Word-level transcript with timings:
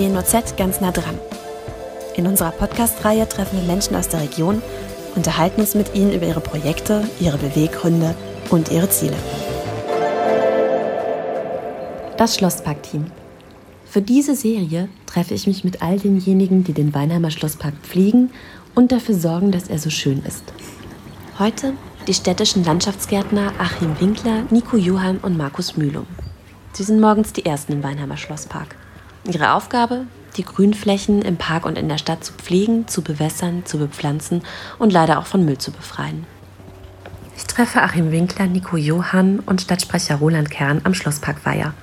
WNOZ 0.00 0.56
ganz 0.56 0.80
nah 0.80 0.92
dran. 0.92 1.18
In 2.16 2.26
unserer 2.26 2.52
Podcast-Reihe 2.52 3.28
treffen 3.28 3.60
wir 3.60 3.66
Menschen 3.66 3.94
aus 3.94 4.08
der 4.08 4.22
Region, 4.22 4.62
unterhalten 5.14 5.60
uns 5.60 5.74
mit 5.74 5.94
ihnen 5.94 6.14
über 6.14 6.26
ihre 6.26 6.40
Projekte, 6.40 7.04
ihre 7.20 7.36
Beweggründe 7.36 8.14
und 8.48 8.70
ihre 8.70 8.88
Ziele. 8.88 9.16
Das 12.16 12.36
Schlosspark-Team. 12.36 13.10
Für 13.84 14.00
diese 14.00 14.34
Serie 14.34 14.88
treffe 15.04 15.34
ich 15.34 15.46
mich 15.46 15.64
mit 15.64 15.82
all 15.82 15.98
denjenigen, 15.98 16.64
die 16.64 16.72
den 16.72 16.94
Weinheimer 16.94 17.30
Schlosspark 17.30 17.74
pflegen 17.82 18.30
und 18.74 18.92
dafür 18.92 19.16
sorgen, 19.16 19.52
dass 19.52 19.68
er 19.68 19.78
so 19.78 19.90
schön 19.90 20.22
ist. 20.26 20.44
Heute 21.38 21.74
die 22.06 22.14
städtischen 22.14 22.64
Landschaftsgärtner 22.64 23.52
Achim 23.58 24.00
Winkler, 24.00 24.44
Nico 24.50 24.78
Johann 24.78 25.18
und 25.18 25.36
Markus 25.36 25.76
Mühlum. 25.76 26.06
Sie 26.72 26.84
sind 26.84 27.00
morgens 27.00 27.34
die 27.34 27.44
Ersten 27.44 27.72
im 27.72 27.82
Weinheimer 27.82 28.16
Schlosspark. 28.16 28.76
Ihre 29.24 29.54
Aufgabe? 29.54 30.06
Die 30.36 30.44
Grünflächen 30.44 31.22
im 31.22 31.36
Park 31.36 31.66
und 31.66 31.76
in 31.76 31.88
der 31.88 31.98
Stadt 31.98 32.24
zu 32.24 32.32
pflegen, 32.32 32.86
zu 32.88 33.02
bewässern, 33.02 33.66
zu 33.66 33.78
bepflanzen 33.78 34.42
und 34.78 34.92
leider 34.92 35.18
auch 35.18 35.26
von 35.26 35.44
Müll 35.44 35.58
zu 35.58 35.72
befreien. 35.72 36.26
Ich 37.36 37.44
treffe 37.44 37.82
Achim 37.82 38.12
Winkler, 38.12 38.46
Nico 38.46 38.76
Johann 38.76 39.40
und 39.40 39.60
Stadtsprecher 39.60 40.16
Roland 40.16 40.50
Kern 40.50 40.80
am 40.84 40.94
Schlosspark 40.94 41.44
Weiher. 41.44 41.74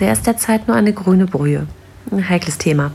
Der 0.00 0.12
ist 0.12 0.26
derzeit 0.26 0.66
nur 0.66 0.76
eine 0.76 0.92
grüne 0.92 1.26
Brühe. 1.26 1.66
Ein 2.10 2.28
heikles 2.28 2.58
Thema. 2.58 2.90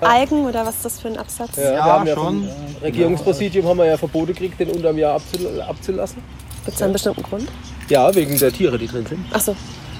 Algen 0.00 0.46
oder 0.46 0.64
was 0.64 0.76
ist 0.76 0.84
das 0.84 1.00
für 1.00 1.08
ein 1.08 1.18
Absatz? 1.18 1.56
Ja, 1.56 1.72
wir 1.72 1.84
haben 1.84 2.06
ja 2.06 2.14
schon. 2.14 2.48
Vom 2.48 2.82
Regierungspräsidium 2.82 3.66
haben 3.66 3.78
wir 3.78 3.86
ja 3.86 3.96
verboten 3.96 4.28
gekriegt, 4.28 4.58
den 4.58 4.70
unterm 4.70 4.96
Jahr 4.96 5.20
abzulassen. 5.68 6.22
Gibt 6.64 6.76
es 6.76 6.82
einen 6.82 6.92
bestimmten 6.92 7.22
Grund? 7.22 7.48
Ja, 7.88 8.14
wegen 8.14 8.38
der 8.38 8.52
Tiere, 8.52 8.78
die 8.78 8.86
drin 8.86 9.04
sind. 9.06 9.24
Ach 9.32 9.40
so. 9.40 9.56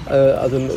Äh, 0.09 0.13
also 0.13 0.57
äh, 0.57 0.69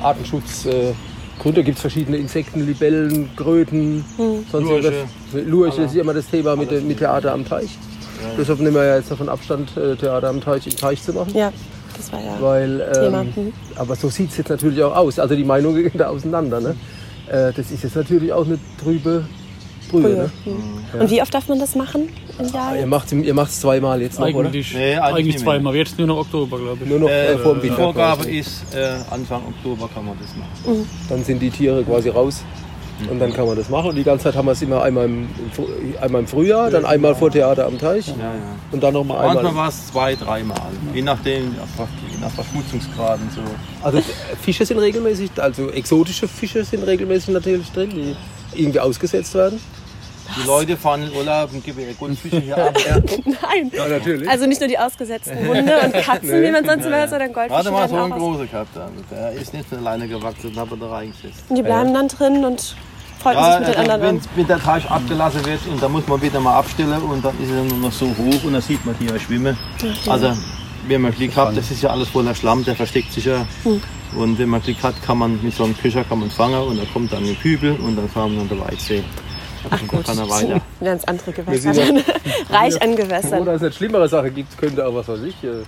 Artenschutzgründe 0.00 0.88
äh, 0.88 0.94
gibt 1.42 1.68
es 1.68 1.80
verschiedene 1.80 2.16
Insekten, 2.16 2.66
Libellen, 2.66 3.30
Kröten, 3.36 4.04
hm. 4.16 4.44
sonst 4.50 4.68
Lurche. 4.68 4.92
Lurche 5.32 5.82
ist 5.82 5.96
immer 5.96 6.14
das 6.14 6.26
Thema 6.28 6.56
mit, 6.56 6.70
mit 6.84 6.98
Theater 6.98 7.32
am 7.32 7.44
Teich. 7.44 7.78
Ja. 8.22 8.28
Deshalb 8.38 8.60
nehmen 8.60 8.74
wir 8.74 8.84
ja 8.84 8.96
jetzt 8.96 9.10
davon 9.10 9.28
Abstand, 9.28 9.76
äh, 9.76 9.96
Theater 9.96 10.28
am 10.28 10.40
Teich 10.40 10.66
im 10.66 10.76
Teich 10.76 11.02
zu 11.02 11.12
machen. 11.12 11.32
Ja, 11.34 11.52
das 11.96 12.12
war 12.12 12.20
ja 12.22 12.36
Weil, 12.40 12.80
ähm, 12.80 13.04
Thema. 13.04 13.20
Hm. 13.22 13.52
Aber 13.76 13.96
so 13.96 14.08
sieht 14.08 14.30
es 14.30 14.36
jetzt 14.36 14.50
natürlich 14.50 14.82
auch 14.82 14.94
aus. 14.94 15.18
Also 15.18 15.34
die 15.34 15.44
Meinungen 15.44 15.82
gehen 15.82 15.98
da 15.98 16.08
auseinander. 16.08 16.60
Ne? 16.60 16.76
Äh, 17.28 17.52
das 17.52 17.70
ist 17.70 17.84
jetzt 17.84 17.96
natürlich 17.96 18.32
auch 18.32 18.44
eine 18.44 18.58
trübe 18.82 19.24
Brühe. 19.90 20.02
Brühe. 20.02 20.14
Ne? 20.14 20.30
Mhm. 20.44 20.52
Ja. 20.92 21.00
Und 21.00 21.10
wie 21.10 21.22
oft 21.22 21.34
darf 21.34 21.48
man 21.48 21.58
das 21.58 21.74
machen 21.74 22.08
im 22.38 22.46
Jahr? 22.46 22.72
Ah, 22.72 22.76
ihr 22.76 22.86
macht 23.34 23.50
es 23.50 23.60
zweimal 23.60 24.00
jetzt 24.00 24.18
noch, 24.18 24.26
eigentlich, 24.26 24.72
oder? 24.72 24.78
Nee, 24.80 24.96
eigentlich, 24.96 25.14
eigentlich 25.16 25.38
zweimal. 25.38 25.76
Jetzt 25.76 25.98
nur 25.98 26.06
noch 26.06 26.18
Oktober, 26.18 26.58
glaube 26.58 26.78
ich. 26.82 26.88
Nur 26.90 27.00
noch 27.00 27.08
äh, 27.08 27.38
vor 27.38 27.54
dem 27.54 27.62
Winter. 27.62 27.76
Die 27.76 27.82
Vorgabe 27.82 28.30
ist, 28.30 28.74
äh, 28.74 28.96
Anfang 29.10 29.42
Oktober 29.46 29.88
kann 29.92 30.04
man 30.06 30.16
das 30.20 30.30
machen. 30.36 30.80
Mhm. 30.80 30.86
Dann 31.08 31.24
sind 31.24 31.40
die 31.40 31.50
Tiere 31.50 31.82
quasi 31.84 32.08
raus. 32.08 32.42
Und 33.08 33.18
dann 33.18 33.32
kann 33.32 33.46
man 33.46 33.56
das 33.56 33.70
machen. 33.70 33.90
Und 33.90 33.96
die 33.96 34.04
ganze 34.04 34.24
Zeit 34.24 34.36
haben 34.36 34.46
wir 34.46 34.52
es 34.52 34.60
immer 34.60 34.82
einmal 34.82 35.06
im, 35.06 35.28
einmal 36.00 36.20
im 36.20 36.26
Frühjahr, 36.26 36.70
dann 36.70 36.84
einmal 36.84 37.14
vor 37.14 37.30
Theater 37.30 37.66
am 37.66 37.78
Teich 37.78 38.08
ja, 38.08 38.14
ja. 38.14 38.32
und 38.72 38.82
dann 38.82 38.92
nochmal 38.92 39.20
einmal. 39.20 39.42
Manchmal 39.42 39.54
war 39.54 39.68
es 39.68 39.86
zwei, 39.86 40.14
dreimal, 40.14 40.60
je 40.92 41.00
nachdem, 41.00 41.54
nach 42.20 42.30
Verschmutzungsgraden. 42.30 43.30
So. 43.34 43.40
Also 43.82 44.02
Fische 44.42 44.66
sind 44.66 44.78
regelmäßig, 44.78 45.30
also 45.38 45.70
exotische 45.70 46.28
Fische 46.28 46.62
sind 46.62 46.82
regelmäßig 46.82 47.32
natürlich 47.32 47.70
drin, 47.72 47.90
die 47.90 48.16
irgendwie 48.54 48.80
ausgesetzt 48.80 49.34
werden. 49.34 49.58
Die 50.42 50.46
Leute 50.46 50.76
fahren 50.76 51.02
in 51.02 51.12
Urlaub 51.16 51.52
und 51.52 51.64
geben 51.64 51.80
ihre 51.80 51.94
Goldfische 51.94 52.40
hier 52.40 52.56
ab. 52.56 52.74
Nein. 53.24 53.70
Ja, 53.72 53.88
natürlich. 53.88 54.28
Also 54.28 54.46
nicht 54.46 54.60
nur 54.60 54.68
die 54.68 54.78
ausgesetzten 54.78 55.38
Hunde 55.46 55.78
und 55.84 55.92
Katzen, 55.92 56.40
nee. 56.40 56.48
wie 56.48 56.52
man 56.52 56.64
sonst 56.64 56.86
immer 56.86 56.98
hört, 56.98 57.10
sondern 57.10 57.32
Goldfische. 57.32 57.56
Warte 57.56 57.70
mal, 57.70 57.88
so 57.88 57.96
einen 57.96 58.12
großen 58.12 58.50
gehabt. 58.50 58.68
Der 59.10 59.32
ist 59.32 59.52
nicht 59.54 59.72
alleine 59.72 60.08
gewachsen, 60.08 60.52
da 60.54 60.62
hat 60.62 60.70
er 60.70 60.76
da 60.76 60.90
reingesetzt. 60.90 61.44
Und 61.48 61.56
die 61.56 61.62
bleiben 61.62 61.88
ja. 61.88 61.94
dann 61.94 62.08
drin 62.08 62.44
und 62.44 62.76
freunden 63.20 63.40
ja, 63.40 63.52
sich 63.52 63.60
mit 63.60 63.68
den 63.68 63.78
also 63.78 63.92
anderen 63.92 64.16
wenn, 64.16 64.36
wenn 64.36 64.46
der 64.46 64.58
Teich 64.58 64.90
abgelassen 64.90 65.44
wird 65.44 65.60
und 65.66 65.82
dann 65.82 65.92
muss 65.92 66.06
man 66.06 66.22
wieder 66.22 66.40
mal 66.40 66.58
abstellen 66.58 67.02
und 67.02 67.24
dann 67.24 67.38
ist 67.40 67.50
er 67.50 67.62
nur 67.64 67.78
noch 67.78 67.92
so 67.92 68.06
hoch 68.06 68.44
und 68.44 68.52
dann 68.52 68.62
sieht 68.62 68.84
man 68.84 68.94
hier 68.98 69.18
schwimmen. 69.18 69.56
Okay. 69.76 70.10
Also 70.10 70.32
wenn 70.88 71.02
man 71.02 71.12
Glück 71.12 71.36
hat, 71.36 71.56
das 71.56 71.70
ist 71.70 71.82
ja 71.82 71.90
alles 71.90 72.08
voller 72.08 72.34
Schlamm, 72.34 72.64
der 72.64 72.74
versteckt 72.74 73.12
sich 73.12 73.26
ja. 73.26 73.46
Hm. 73.64 73.80
Und 74.16 74.38
wenn 74.38 74.48
man 74.48 74.62
Glück 74.62 74.82
hat, 74.82 75.00
kann 75.02 75.18
man 75.18 75.38
mit 75.42 75.54
so 75.54 75.64
einem 75.64 75.76
Köcher 75.76 76.04
kann 76.04 76.20
man 76.20 76.30
fangen 76.30 76.60
und 76.60 76.78
er 76.78 76.86
kommt 76.86 77.12
dann 77.12 77.20
in 77.20 77.26
den 77.26 77.38
Kübel 77.38 77.76
und 77.76 77.96
dann 77.96 78.08
fahren 78.08 78.34
wir 78.34 78.40
an 78.40 78.48
der 78.48 78.60
Weitsee. 78.60 79.04
Ach 79.68 79.86
gut, 79.86 80.08
er 80.08 80.28
weiter. 80.28 80.60
ganz 80.80 81.04
andere 81.04 81.32
Gewässer. 81.32 81.70
Reich 82.50 82.80
an 82.80 82.96
Gewässern. 82.96 83.42
Oder 83.42 83.54
es 83.54 83.62
eine 83.62 83.72
schlimmere 83.72 84.08
Sache 84.08 84.30
gibt, 84.30 84.56
könnte 84.56 84.86
auch 84.86 84.94
was 84.94 85.08
weiß 85.08 85.20
ich. 85.22 85.44
Äh, 85.44 85.64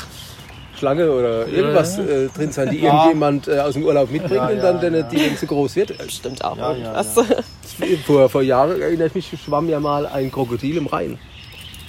Schlange 0.79 1.13
oder 1.13 1.47
irgendwas 1.47 1.99
äh, 1.99 2.29
drin 2.29 2.51
sein, 2.51 2.71
die 2.71 2.79
ja. 2.79 2.93
irgendjemand 2.93 3.47
äh, 3.47 3.61
aus 3.61 3.75
dem 3.75 3.85
Urlaub 3.85 4.11
mitbringt 4.11 4.35
ja, 4.35 4.51
ja, 4.51 4.57
und 4.57 4.63
dann, 4.63 4.83
wenn 4.83 5.09
die 5.11 5.17
dann 5.17 5.37
zu 5.37 5.47
groß 5.47 5.77
wird. 5.77 5.95
Stimmt 6.11 6.45
auch. 6.45 6.57
Vor, 8.05 8.29
vor 8.29 8.43
Jahren 8.43 8.81
erinnere 8.81 9.07
ich 9.07 9.15
mich, 9.15 9.39
schwamm 9.45 9.69
ja 9.69 9.79
mal 9.79 10.07
ein 10.07 10.33
Krokodil 10.33 10.79
im 10.79 10.87
Rhein. 10.87 11.19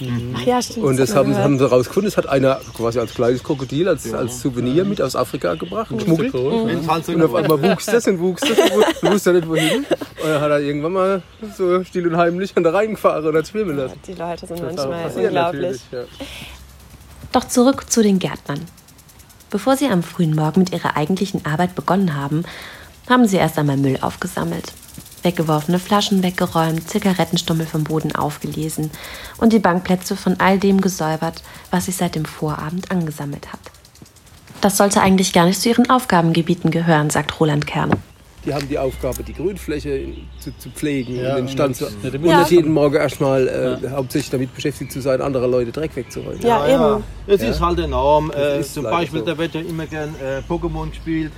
Mhm. 0.06 0.36
Ach 0.38 0.42
ja, 0.46 0.62
stimmt. 0.62 0.86
Und 0.86 1.00
das 1.00 1.16
haben, 1.16 1.36
haben, 1.36 1.58
sie 1.58 1.70
rausgefunden. 1.70 2.10
Das 2.10 2.18
hat 2.18 2.28
einer 2.28 2.60
quasi 2.76 3.00
als 3.00 3.14
kleines 3.14 3.44
Krokodil, 3.44 3.88
als, 3.88 4.06
ja. 4.06 4.18
als 4.18 4.42
Souvenir 4.42 4.86
mit 4.86 5.02
aus 5.02 5.16
Afrika 5.16 5.56
gebracht, 5.56 5.92
mhm. 5.92 5.98
geschmuggelt. 5.98 6.34
Mhm. 6.34 6.42
Und 6.42 7.24
auf 7.24 7.36
einmal 7.36 7.62
wuchs 7.62 7.86
das 7.86 8.08
und 8.08 8.20
wuchs 8.20 8.42
das 8.42 8.58
und 9.02 9.12
wusste 9.12 9.32
er 9.32 9.34
nicht 9.34 9.48
wohin. 9.48 9.78
Und 9.78 9.88
dann 10.24 10.42
hat 10.42 10.52
er 10.52 10.60
irgendwann 10.60 10.94
mal 10.94 11.24
so 11.58 11.84
still 11.84 12.08
und 12.08 12.18
heimlich 12.18 12.56
an 12.56 12.64
der 12.64 12.74
Rhein 12.74 12.92
gefahren 12.92 13.26
oder 13.26 13.44
schwimmen 13.44 13.78
lassen. 13.78 14.00
Die 14.08 14.14
Leute 14.14 14.48
sind 14.48 14.62
manchmal 14.62 15.12
unglaublich. 15.16 15.82
Ja. 15.92 16.04
Doch 17.32 17.46
zurück 17.46 17.90
zu 17.90 18.04
den 18.04 18.20
Gärtnern. 18.20 18.60
Bevor 19.50 19.78
sie 19.78 19.88
am 19.88 20.04
frühen 20.04 20.36
Morgen 20.36 20.62
mit 20.62 20.72
ihrer 20.72 20.98
eigentlichen 20.98 21.46
Arbeit 21.46 21.76
begonnen 21.76 22.16
haben, 22.16 22.44
haben 23.10 23.28
sie 23.28 23.38
erst 23.38 23.60
einmal 23.60 23.78
Müll 23.78 23.98
aufgesammelt 24.02 24.74
weggeworfene 25.24 25.80
Flaschen 25.80 26.24
weggeräumt, 26.24 26.90
Zigarettenstummel 26.90 27.66
vom 27.66 27.84
Boden 27.84 28.16
aufgelesen 28.16 28.92
und 29.38 29.54
die 29.54 29.60
Bankplätze 29.60 30.16
von 30.16 30.40
all 30.40 30.60
dem 30.60 30.82
gesäubert, 30.82 31.44
was 31.72 31.86
sich 31.86 31.96
seit 31.96 32.16
dem 32.16 32.26
Vorabend 32.26 32.92
angesammelt 32.92 33.52
hat. 33.52 33.60
Das 34.62 34.78
sollte 34.78 35.02
eigentlich 35.02 35.34
gar 35.34 35.46
nicht 35.46 35.60
zu 35.60 35.70
ihren 35.70 35.90
Aufgabengebieten 35.90 36.72
gehören, 36.72 37.10
sagt 37.10 37.40
Roland 37.40 37.68
Kern. 37.68 37.92
Die 38.46 38.54
haben 38.54 38.68
die 38.68 38.78
Aufgabe, 38.78 39.24
die 39.24 39.34
Grünfläche 39.34 40.06
zu, 40.40 40.52
zu 40.58 40.70
pflegen 40.70 41.16
ja, 41.16 41.32
und 41.32 41.38
den 41.38 41.48
Stand 41.48 41.78
zu. 41.78 41.86
Ja, 41.86 42.12
und 42.12 42.22
nicht 42.22 42.52
jeden 42.52 42.74
Morgen 42.74 42.96
erstmal 42.96 43.48
äh, 43.48 43.86
ja. 43.86 43.92
hauptsächlich 43.92 44.32
damit 44.32 44.54
beschäftigt 44.54 44.92
zu 44.92 45.02
sein, 45.02 45.22
andere 45.22 45.48
Leute 45.48 45.72
Dreck 45.72 45.96
wegzuräumen. 45.96 46.42
Ja, 46.42 46.68
eben. 46.68 47.04
Es 47.26 47.42
ist 47.42 47.62
halt 47.62 47.80
enorm. 47.80 48.32
Äh, 48.32 48.62
zum 48.62 48.84
Beispiel, 48.84 49.20
so. 49.20 49.26
da 49.26 49.38
wird 49.38 49.54
ja 49.54 49.62
immer 49.62 49.86
gern 49.86 50.14
äh, 50.16 50.40
Pokémon 50.52 50.90
gespielt. 50.90 51.32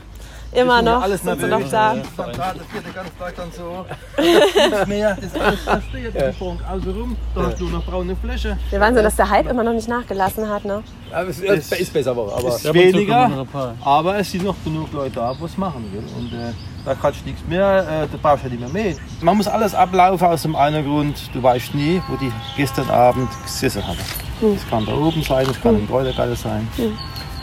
Immer 0.55 0.81
noch. 0.81 1.01
Alles 1.01 1.21
sind 1.21 1.39
sie 1.39 1.47
noch 1.47 1.69
da. 1.69 1.95
Dann 2.17 2.31
gerade 2.31 2.59
vierte 2.71 2.89
ganz 2.93 3.09
Tag 3.19 3.35
dann 3.35 3.51
so. 3.51 3.85
Nichts 4.21 4.88
mehr. 4.88 5.16
Das 5.16 5.25
ist 5.25 5.39
alles 5.39 5.59
versteht. 5.61 6.16
Ja. 6.16 6.31
Also 6.69 6.91
rum. 6.91 7.17
Da 7.33 7.43
hast 7.43 7.59
du 7.59 7.66
noch 7.66 7.85
braune 7.85 8.16
Fläche. 8.16 8.57
Wir 8.69 8.79
waren 8.79 8.95
so, 8.95 9.01
dass 9.01 9.15
der 9.15 9.29
Hype 9.29 9.49
immer 9.49 9.63
noch 9.63 9.73
nicht 9.73 9.88
nachgelassen 9.88 10.47
hat, 10.49 10.65
ne? 10.65 10.83
Aber 11.11 11.29
es 11.29 11.39
ist, 11.39 11.71
ist 11.73 11.94
besser, 11.94 12.11
aber. 12.11 12.33
Es 12.47 12.63
ist 12.63 12.73
weniger. 12.73 13.45
Aber 13.83 14.17
es 14.17 14.31
sind 14.31 14.44
noch 14.44 14.55
genug 14.63 14.91
Leute 14.94 15.15
da, 15.15 15.33
die 15.33 15.44
es 15.44 15.57
machen 15.57 15.91
will. 15.91 16.03
Und 16.17 16.33
äh, 16.33 16.53
da 16.85 16.95
kannst 16.95 17.21
du 17.21 17.25
nichts 17.25 17.45
mehr. 17.47 17.79
Äh, 18.03 18.07
da 18.11 18.17
brauchst 18.21 18.45
du 18.45 18.47
ja 18.47 18.55
nicht 18.55 18.73
mehr 18.73 18.85
mit. 18.85 18.97
Man 19.21 19.38
muss 19.38 19.47
alles 19.47 19.75
ablaufen 19.75 20.27
aus 20.27 20.44
dem 20.44 20.55
einen 20.55 20.85
Grund. 20.85 21.15
Du 21.33 21.44
weißt 21.44 21.75
nie, 21.75 22.01
wo 22.07 22.15
die 22.15 22.31
gestern 22.55 22.89
Abend 22.89 23.29
gesessen 23.44 23.85
haben. 23.85 23.99
Hm. 24.39 24.53
Es 24.53 24.63
hm. 24.63 24.69
kann 24.69 24.85
da 24.85 24.94
oben 24.94 25.21
sein, 25.21 25.47
es 25.49 25.61
kann 25.61 25.75
hm. 25.75 25.81
im 25.81 25.88
Kräutergalle 25.88 26.35
sein. 26.35 26.67
Hm. 26.75 26.97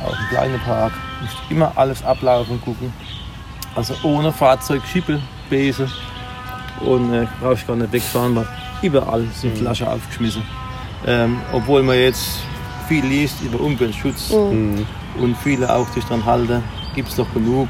Auch 0.05 0.19
im 0.19 0.29
kleinen 0.29 0.61
Park 0.61 0.93
musst 1.23 1.37
immer 1.49 1.73
alles 1.77 2.05
ablaufen 2.05 2.61
gucken. 2.61 2.93
Also 3.75 3.95
ohne 4.03 4.33
Fahrzeug, 4.33 4.83
Schippe, 4.91 5.21
Bese 5.49 5.89
und 6.81 7.13
äh, 7.13 7.27
brauche 7.41 7.55
ich 7.55 7.67
gar 7.67 7.77
nicht 7.77 7.93
wegfahren, 7.93 8.37
weil 8.37 8.47
überall 8.83 9.27
sind 9.35 9.55
mhm. 9.55 9.59
Flaschen 9.59 9.87
aufgeschmissen. 9.87 10.43
Ähm, 11.07 11.39
obwohl 11.53 11.83
man 11.83 11.97
jetzt 11.97 12.41
viel 12.89 13.05
liest 13.05 13.41
über 13.43 13.61
Umweltschutz 13.61 14.31
mhm. 14.31 14.87
und 15.19 15.37
viele 15.39 15.73
auch 15.75 15.89
sich 15.89 16.05
daran 16.05 16.25
halten, 16.25 16.63
gibt 16.95 17.09
es 17.09 17.17
doch 17.17 17.33
genug, 17.33 17.69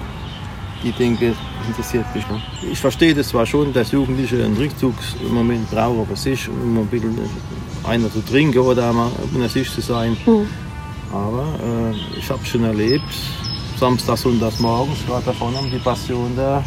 die 0.82 0.93
denken, 0.93 1.34
interessiert 1.69 2.05
mich 2.14 2.26
noch. 2.28 2.40
Ich 2.70 2.78
verstehe 2.78 3.14
das 3.14 3.28
zwar 3.28 3.46
schon, 3.46 3.72
dass 3.72 3.93
Jugendliche 3.93 4.44
einen 4.44 4.56
Rückzugsmoment 4.56 5.70
brauchen, 5.70 6.00
aber 6.00 6.16
sich, 6.16 6.48
um 6.48 6.78
ein 6.78 6.87
bisschen 6.87 7.19
einer 7.84 8.10
zu 8.10 8.20
trinken 8.20 8.58
oder 8.58 8.88
einmal 8.88 9.10
unter 9.32 9.48
sich 9.48 9.70
zu 9.70 9.81
sein. 9.81 10.16
Mhm. 10.26 10.46
Aber 11.12 11.44
äh, 11.62 12.19
ich 12.19 12.31
habe 12.31 12.44
schon 12.44 12.64
erlebt, 12.64 13.05
Samstag, 13.79 14.17
Sonntag 14.17 14.59
morgens, 14.61 14.99
gerade 15.06 15.25
da 15.26 15.32
vorne 15.32 15.59
die 15.73 15.79
Passion 15.79 16.32
da. 16.37 16.64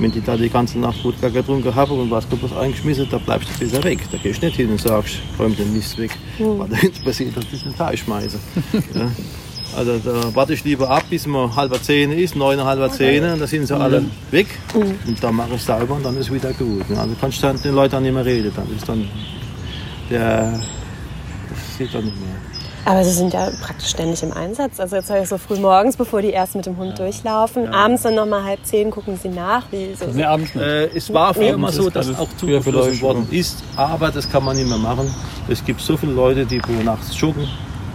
Wenn 0.00 0.12
die 0.12 0.20
da 0.20 0.36
die 0.36 0.48
ganze 0.48 0.78
Nacht 0.78 1.02
Wodka 1.02 1.28
getrunken 1.28 1.74
haben 1.74 1.98
und 1.98 2.10
was 2.10 2.28
kaputt 2.28 2.56
eingeschmissen, 2.56 3.08
da 3.10 3.18
bleibst 3.18 3.48
du 3.58 3.66
wieder 3.66 3.82
weg. 3.82 3.98
Da 4.12 4.18
gehst 4.18 4.40
du 4.40 4.46
nicht 4.46 4.56
hin 4.56 4.70
und 4.70 4.80
sagst, 4.80 5.16
räum 5.38 5.56
den 5.56 5.72
Mist 5.72 5.98
weg. 5.98 6.12
Mhm. 6.38 6.58
Was 6.58 6.68
da 6.68 6.76
jetzt 6.76 7.04
passiert, 7.04 7.36
dass 7.36 7.44
ich 7.52 7.64
den 7.64 7.76
Teil 7.76 7.96
schmeiße. 7.96 8.38
ja. 8.94 9.10
Also 9.76 9.98
da 9.98 10.34
warte 10.34 10.54
ich 10.54 10.64
lieber 10.64 10.88
ab, 10.88 11.04
bis 11.10 11.26
man 11.26 11.54
halber 11.54 11.82
zehn 11.82 12.12
ist, 12.12 12.36
neun, 12.36 12.62
halber 12.62 12.90
zehn, 12.90 13.22
und 13.24 13.40
dann 13.40 13.48
sind 13.48 13.66
sie 13.66 13.76
alle 13.76 14.02
mhm. 14.02 14.10
weg. 14.30 14.46
Mhm. 14.74 14.98
Und 15.06 15.22
dann 15.22 15.34
mache 15.34 15.54
ich 15.54 15.62
sauber 15.62 15.94
und 15.94 16.04
dann 16.04 16.16
ist 16.16 16.32
wieder 16.32 16.52
gut. 16.52 16.84
Also 16.96 17.14
kannst 17.20 17.38
du 17.38 17.46
dann 17.46 17.60
den 17.60 17.74
Leuten 17.74 18.02
nicht 18.02 18.14
mehr 18.14 18.24
reden. 18.24 18.52
Dann 18.54 18.66
ist 18.74 18.88
dann 18.88 19.08
der, 20.10 20.52
das 20.52 21.76
sieht 21.76 21.92
dann 21.92 22.04
nicht 22.04 22.18
mehr. 22.18 22.47
Aber 22.88 23.04
Sie 23.04 23.10
sind 23.10 23.34
ja 23.34 23.50
praktisch 23.62 23.90
ständig 23.90 24.22
im 24.22 24.32
Einsatz. 24.32 24.80
Also 24.80 24.96
jetzt 24.96 25.10
habe 25.10 25.20
ich 25.22 25.28
so 25.28 25.36
früh 25.36 25.56
morgens, 25.56 25.94
bevor 25.94 26.22
die 26.22 26.30
erst 26.30 26.54
mit 26.54 26.64
dem 26.64 26.78
Hund 26.78 26.98
ja. 26.98 27.04
durchlaufen. 27.04 27.64
Ja. 27.64 27.72
Abends 27.72 28.02
dann 28.02 28.14
nochmal 28.14 28.42
halb 28.44 28.64
zehn 28.64 28.90
gucken 28.90 29.18
Sie 29.22 29.28
nach. 29.28 29.70
Wie 29.70 29.94
so 29.94 30.06
nee, 30.06 30.24
abends 30.24 30.54
nicht. 30.54 30.64
Äh, 30.64 30.86
es 30.96 31.12
war 31.12 31.34
früher 31.34 31.52
immer 31.52 31.70
so, 31.70 31.90
dass 31.90 32.18
auch 32.18 32.34
zugeschlossen 32.38 33.02
worden 33.02 33.28
ist. 33.30 33.62
Aber 33.76 34.10
das 34.10 34.30
kann 34.30 34.42
man 34.42 34.56
nicht 34.56 34.70
mehr 34.70 34.78
machen. 34.78 35.14
Es 35.48 35.62
gibt 35.62 35.82
so 35.82 35.98
viele 35.98 36.12
Leute, 36.12 36.46
die 36.46 36.62
nachts 36.82 37.20
joggen. 37.20 37.46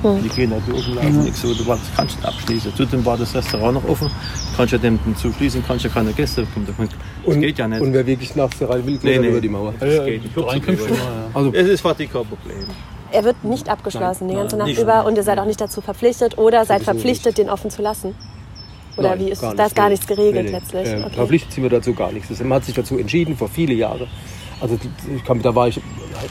Hm. 0.04 0.22
Die 0.22 0.30
gehen 0.30 0.52
da 0.52 0.58
und 0.58 0.96
laufen 0.96 1.18
mhm. 1.18 1.24
nichts. 1.24 1.42
So, 1.42 1.56
du 1.56 1.66
kannst 1.96 2.18
nicht 2.18 2.26
abschließen. 2.26 2.76
Zudem 2.76 3.04
war 3.04 3.18
das 3.18 3.34
Restaurant 3.34 3.82
noch 3.82 3.90
offen. 3.90 4.12
Kannst 4.56 4.74
ja 4.74 4.78
den 4.78 5.00
zuschließen, 5.16 5.64
kannst 5.66 5.86
ja 5.86 5.90
keine 5.90 6.12
Gäste 6.12 6.44
bekommen. 6.44 6.68
Das 6.68 7.34
und, 7.34 7.42
geht 7.42 7.58
ja 7.58 7.68
nicht. 7.68 7.82
Und 7.82 7.94
wer 7.94 8.06
wirklich 8.06 8.36
nachts 8.36 8.62
rein 8.62 8.86
will, 8.86 9.00
nee, 9.02 9.18
nee. 9.18 9.28
über 9.30 9.42
die 9.42 9.50
Mauer. 9.50 9.74
Das 9.80 9.92
ja, 9.92 10.06
geht 10.06 10.24
nicht. 10.24 10.38
Also, 11.34 11.52
es 11.52 11.68
ist 11.68 11.82
fast 11.82 11.98
kein 11.98 12.10
Problem. 12.10 12.68
Er 13.14 13.24
wird 13.24 13.44
nicht 13.44 13.70
abgeschlossen 13.70 14.26
nein, 14.26 14.36
die 14.36 14.42
ganze 14.42 14.58
nein, 14.58 14.70
Nacht 14.70 14.80
über 14.80 15.06
und 15.06 15.16
ihr 15.16 15.24
seid 15.24 15.40
auch 15.40 15.46
nicht 15.46 15.62
dazu 15.62 15.82
verpflichtet 15.82 16.38
oder 16.38 16.66
seid 16.66 16.84
verpflichtet, 16.84 17.38
den 17.38 17.50
offen 17.50 17.70
zu 17.70 17.82
lassen? 17.82 18.16
Oder 18.98 19.10
nein, 19.10 19.20
wie 19.20 19.30
ist 19.30 19.42
da 19.42 19.66
ist 19.66 19.76
gar 19.76 19.90
nichts 19.90 20.06
geregelt 20.08 20.46
nee, 20.46 20.52
nee. 20.52 20.58
letztlich? 20.58 20.88
Äh, 20.88 21.04
okay. 21.04 21.16
Verpflichtet 21.16 21.52
sind 21.54 21.64
wir 21.64 21.70
dazu 21.70 21.94
gar 21.94 22.12
nichts. 22.12 22.40
Man 22.40 22.54
hat 22.54 22.66
sich 22.66 22.76
dazu 22.76 22.98
entschieden 22.98 23.38
vor 23.38 23.48
viele 23.48 23.74
Jahren. 23.74 24.08
Also 24.64 24.80
ich 25.14 25.26
kann, 25.26 25.42
da 25.42 25.54
war 25.54 25.68
ich, 25.68 25.78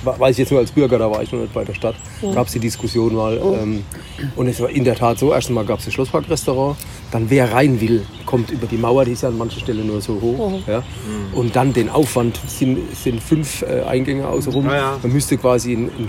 weiß 0.05 0.31
ich 0.31 0.38
jetzt 0.38 0.50
nur 0.50 0.61
als 0.61 0.70
Bürger, 0.70 0.99
da 0.99 1.11
war 1.11 1.23
ich 1.23 1.31
noch 1.32 1.40
nicht 1.40 1.52
bei 1.52 1.64
der 1.64 1.75
Stadt, 1.75 1.94
mhm. 2.23 2.34
gab 2.34 2.46
es 2.46 2.55
die 2.55 2.61
Diskussion 2.61 3.14
mal. 3.14 3.38
Mhm. 3.38 3.55
Ähm, 3.61 3.84
und 4.37 4.46
es 4.46 4.58
war 4.58 4.70
in 4.70 4.84
der 4.84 4.94
Tat 4.94 5.19
so, 5.19 5.34
erstens 5.34 5.55
mal 5.55 5.67
gab 5.67 5.81
es 5.81 5.87
ein 5.87 5.93
Schlossparkrestaurant, 5.93 6.79
dann 7.11 7.29
wer 7.29 7.52
rein 7.52 7.79
will, 7.79 8.06
kommt 8.25 8.50
über 8.50 8.67
die 8.67 8.79
Mauer, 8.79 9.05
die 9.05 9.12
ist 9.12 9.23
ja 9.23 9.29
an 9.29 9.37
manchen 9.37 9.61
Stellen 9.61 9.87
nur 9.87 10.00
so 10.00 10.19
hoch. 10.19 10.49
Mhm. 10.49 10.62
Ja? 10.67 10.79
Mhm. 10.79 11.38
Und 11.38 11.56
dann 11.56 11.75
den 11.75 11.90
Aufwand, 11.90 12.40
sind, 12.46 12.79
sind 12.96 13.23
fünf 13.23 13.61
äh, 13.61 13.82
Eingänge 13.82 14.26
außenrum. 14.26 14.64
Ja, 14.64 14.76
ja. 14.76 14.99
Man 15.02 15.12
müsste 15.12 15.37
quasi 15.37 15.75
ein, 15.75 15.90
ein, 15.99 16.08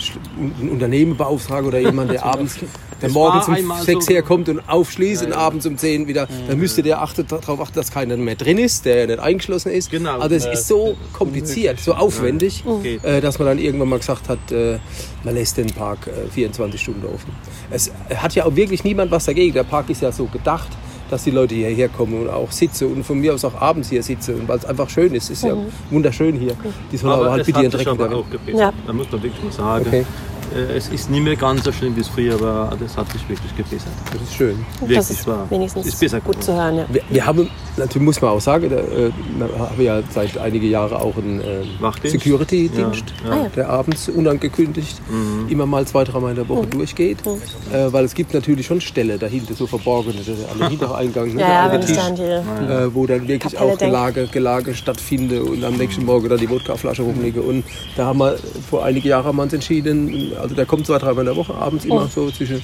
ein, 0.62 0.70
Unternehmen 0.70 1.18
beauftragen 1.18 1.68
oder 1.68 1.80
jemand, 1.80 2.10
der 2.10 2.24
abends, 2.34 2.58
der 3.04 3.12
morgens 3.12 3.48
um 3.48 3.74
sechs 3.82 4.06
so 4.06 4.14
herkommt 4.14 4.50
und 4.50 4.62
aufschließt 4.68 5.22
ja, 5.22 5.28
und 5.28 5.34
abends 5.34 5.66
um 5.66 5.78
zehn 5.78 6.08
wieder, 6.08 6.28
dann 6.48 6.58
müsste 6.58 6.82
der 6.82 7.02
achte, 7.02 7.24
darauf 7.24 7.60
achten, 7.60 7.76
dass 7.76 7.92
keiner 7.92 8.18
mehr 8.18 8.36
drin 8.36 8.58
ist, 8.58 8.86
der 8.86 9.02
ja 9.02 9.06
nicht 9.08 9.20
eingeschlossen 9.20 9.72
ist. 9.72 9.92
Genau. 9.92 10.20
Also 10.20 10.36
es 10.36 10.46
ist 10.46 10.68
so 10.68 10.96
kompliziert, 11.14 11.80
so 11.80 11.94
aufwendig, 11.94 12.64
äh, 13.04 13.22
dass 13.22 13.40
man 13.40 13.48
dann 13.48 13.60
irgendwann 13.60 13.90
mal 13.90 14.00
gesagt 14.00 14.30
hat, 14.30 14.52
äh, 14.52 14.80
man 15.24 15.36
lässt 15.36 15.58
den 15.58 15.68
Park 15.68 16.10
24 16.34 16.80
äh, 16.80 16.84
Stunden 16.84 17.06
offen. 17.06 17.32
Es 17.70 17.92
hat 18.16 18.34
ja 18.36 18.46
auch 18.46 18.56
wirklich 18.56 18.84
niemand 18.84 19.12
was 19.12 19.26
dagegen. 19.26 19.54
Der 19.54 19.64
Park 19.64 19.90
ist 19.90 20.02
ja 20.02 20.12
so 20.12 20.26
gedacht, 20.26 20.70
dass 21.10 21.24
die 21.24 21.32
Leute 21.32 21.56
hierher 21.56 21.90
kommen 21.90 22.22
und 22.22 22.30
auch 22.30 22.52
sitzen 22.52 22.92
und 22.92 23.04
von 23.04 23.20
mir 23.20 23.34
aus 23.34 23.46
auch 23.46 23.60
abends 23.62 23.90
hier 23.90 24.02
sitzen, 24.02 24.48
weil 24.48 24.58
es 24.58 24.66
einfach 24.66 24.90
schön 24.90 25.14
ist. 25.14 25.26
Es 25.26 25.38
ist 25.38 25.44
mhm. 25.44 25.50
ja 25.50 25.58
wunderschön 25.92 26.36
hier. 26.36 26.56
Die 26.92 26.98
sollen 26.98 27.14
aber, 27.14 27.22
aber 27.24 27.32
halt 27.34 27.46
bitte 27.46 27.62
ihren 27.62 27.72
Dreck 27.72 27.88
auch 27.88 28.26
Ja. 28.48 28.74
Da 28.88 28.94
muss 28.94 29.12
man 29.12 29.24
wirklich 29.24 29.54
sagen. 29.54 29.86
Okay. 29.88 30.06
Äh, 30.54 30.78
es 30.78 30.90
ist 30.90 31.10
nicht 31.10 31.24
mehr 31.24 31.36
ganz 31.36 31.64
so 31.64 31.72
schlimm 31.72 31.96
wie 31.96 32.02
es 32.02 32.08
früher 32.08 32.40
war. 32.40 32.76
Das 32.80 32.96
hat 32.98 33.12
sich 33.12 33.28
wirklich 33.28 33.56
gebessert. 33.56 33.92
Das 34.12 34.22
ist 34.22 34.36
schön. 34.36 34.66
Wirklich 34.80 34.98
das 34.98 35.12
ist 35.12 35.28
wahr. 35.28 35.48
wenigstens 35.50 35.88
ist 35.88 36.00
besser 36.00 36.22
gut 36.22 36.44
zu 36.44 36.54
hören. 36.54 36.78
Ja. 36.78 36.86
Wir, 36.90 37.02
wir, 37.10 37.26
haben, 37.26 37.50
natürlich 37.78 38.06
muss 38.06 38.22
man 38.22 38.32
auch 38.32 38.42
sagen, 38.42 38.70
da, 38.70 38.78
äh, 38.78 39.12
haben 39.58 39.78
wir 39.78 39.86
ja 39.86 40.02
seit 40.10 40.38
einigen 40.38 40.70
Jahren 40.70 40.94
auch 40.94 41.18
einen 41.18 41.42
äh, 41.42 42.08
Security-Dienst, 42.10 43.04
ja, 43.26 43.36
ja. 43.36 43.50
der 43.50 43.70
abends 43.70 44.10
unangekündigt 44.10 45.02
mhm. 45.10 45.48
immer 45.50 45.66
mal 45.66 45.86
zwei, 45.86 46.04
dreimal 46.04 46.32
in 46.32 46.36
der 46.38 46.50
Woche 46.50 46.66
mhm. 46.66 46.72
durchgeht. 46.72 47.26
Mhm. 47.26 47.42
Äh, 47.74 47.92
weil 47.92 48.06
es 48.06 48.14
gibt 48.14 48.34
natürlich 48.34 48.68
schon 48.68 48.82
Ställe 48.82 49.18
dahinter, 49.18 49.54
so 49.54 49.68
verborgene, 49.68 50.20
an 50.52 50.60
der 50.60 50.70
Hintereingang, 50.70 51.34
ne, 51.34 51.42
ja, 51.42 51.70
der 51.70 51.82
Tisch, 51.82 51.98
äh, 51.98 52.94
wo 52.94 53.06
dann 53.08 53.28
wirklich 53.28 53.54
Kapelle 53.54 53.74
auch 53.74 53.78
Gelage, 53.78 54.28
Gelage 54.28 54.76
stattfindet 54.76 55.42
und 55.42 55.64
am 55.64 55.76
nächsten 55.76 56.06
Morgen 56.06 56.30
da 56.30 56.38
die 56.38 56.50
Wodkaflasche 56.50 57.02
rumliege. 57.02 57.42
Und 57.42 57.64
da 57.96 58.06
haben 58.06 58.20
wir 58.20 58.38
vor 58.70 58.84
einigen 58.84 59.08
Jahren 59.08 59.26
haben 59.26 59.38
wir 59.38 59.44
uns 59.44 59.54
entschieden, 59.54 60.34
also 60.44 60.56
der 60.56 60.66
kommt 60.66 60.86
zwei, 60.86 61.00
dreimal 61.00 61.20
in 61.20 61.26
der 61.26 61.36
Woche 61.36 61.56
abends 61.56 61.86
immer 61.86 62.04
oh. 62.04 62.10
so 62.14 62.30
zwischen 62.30 62.62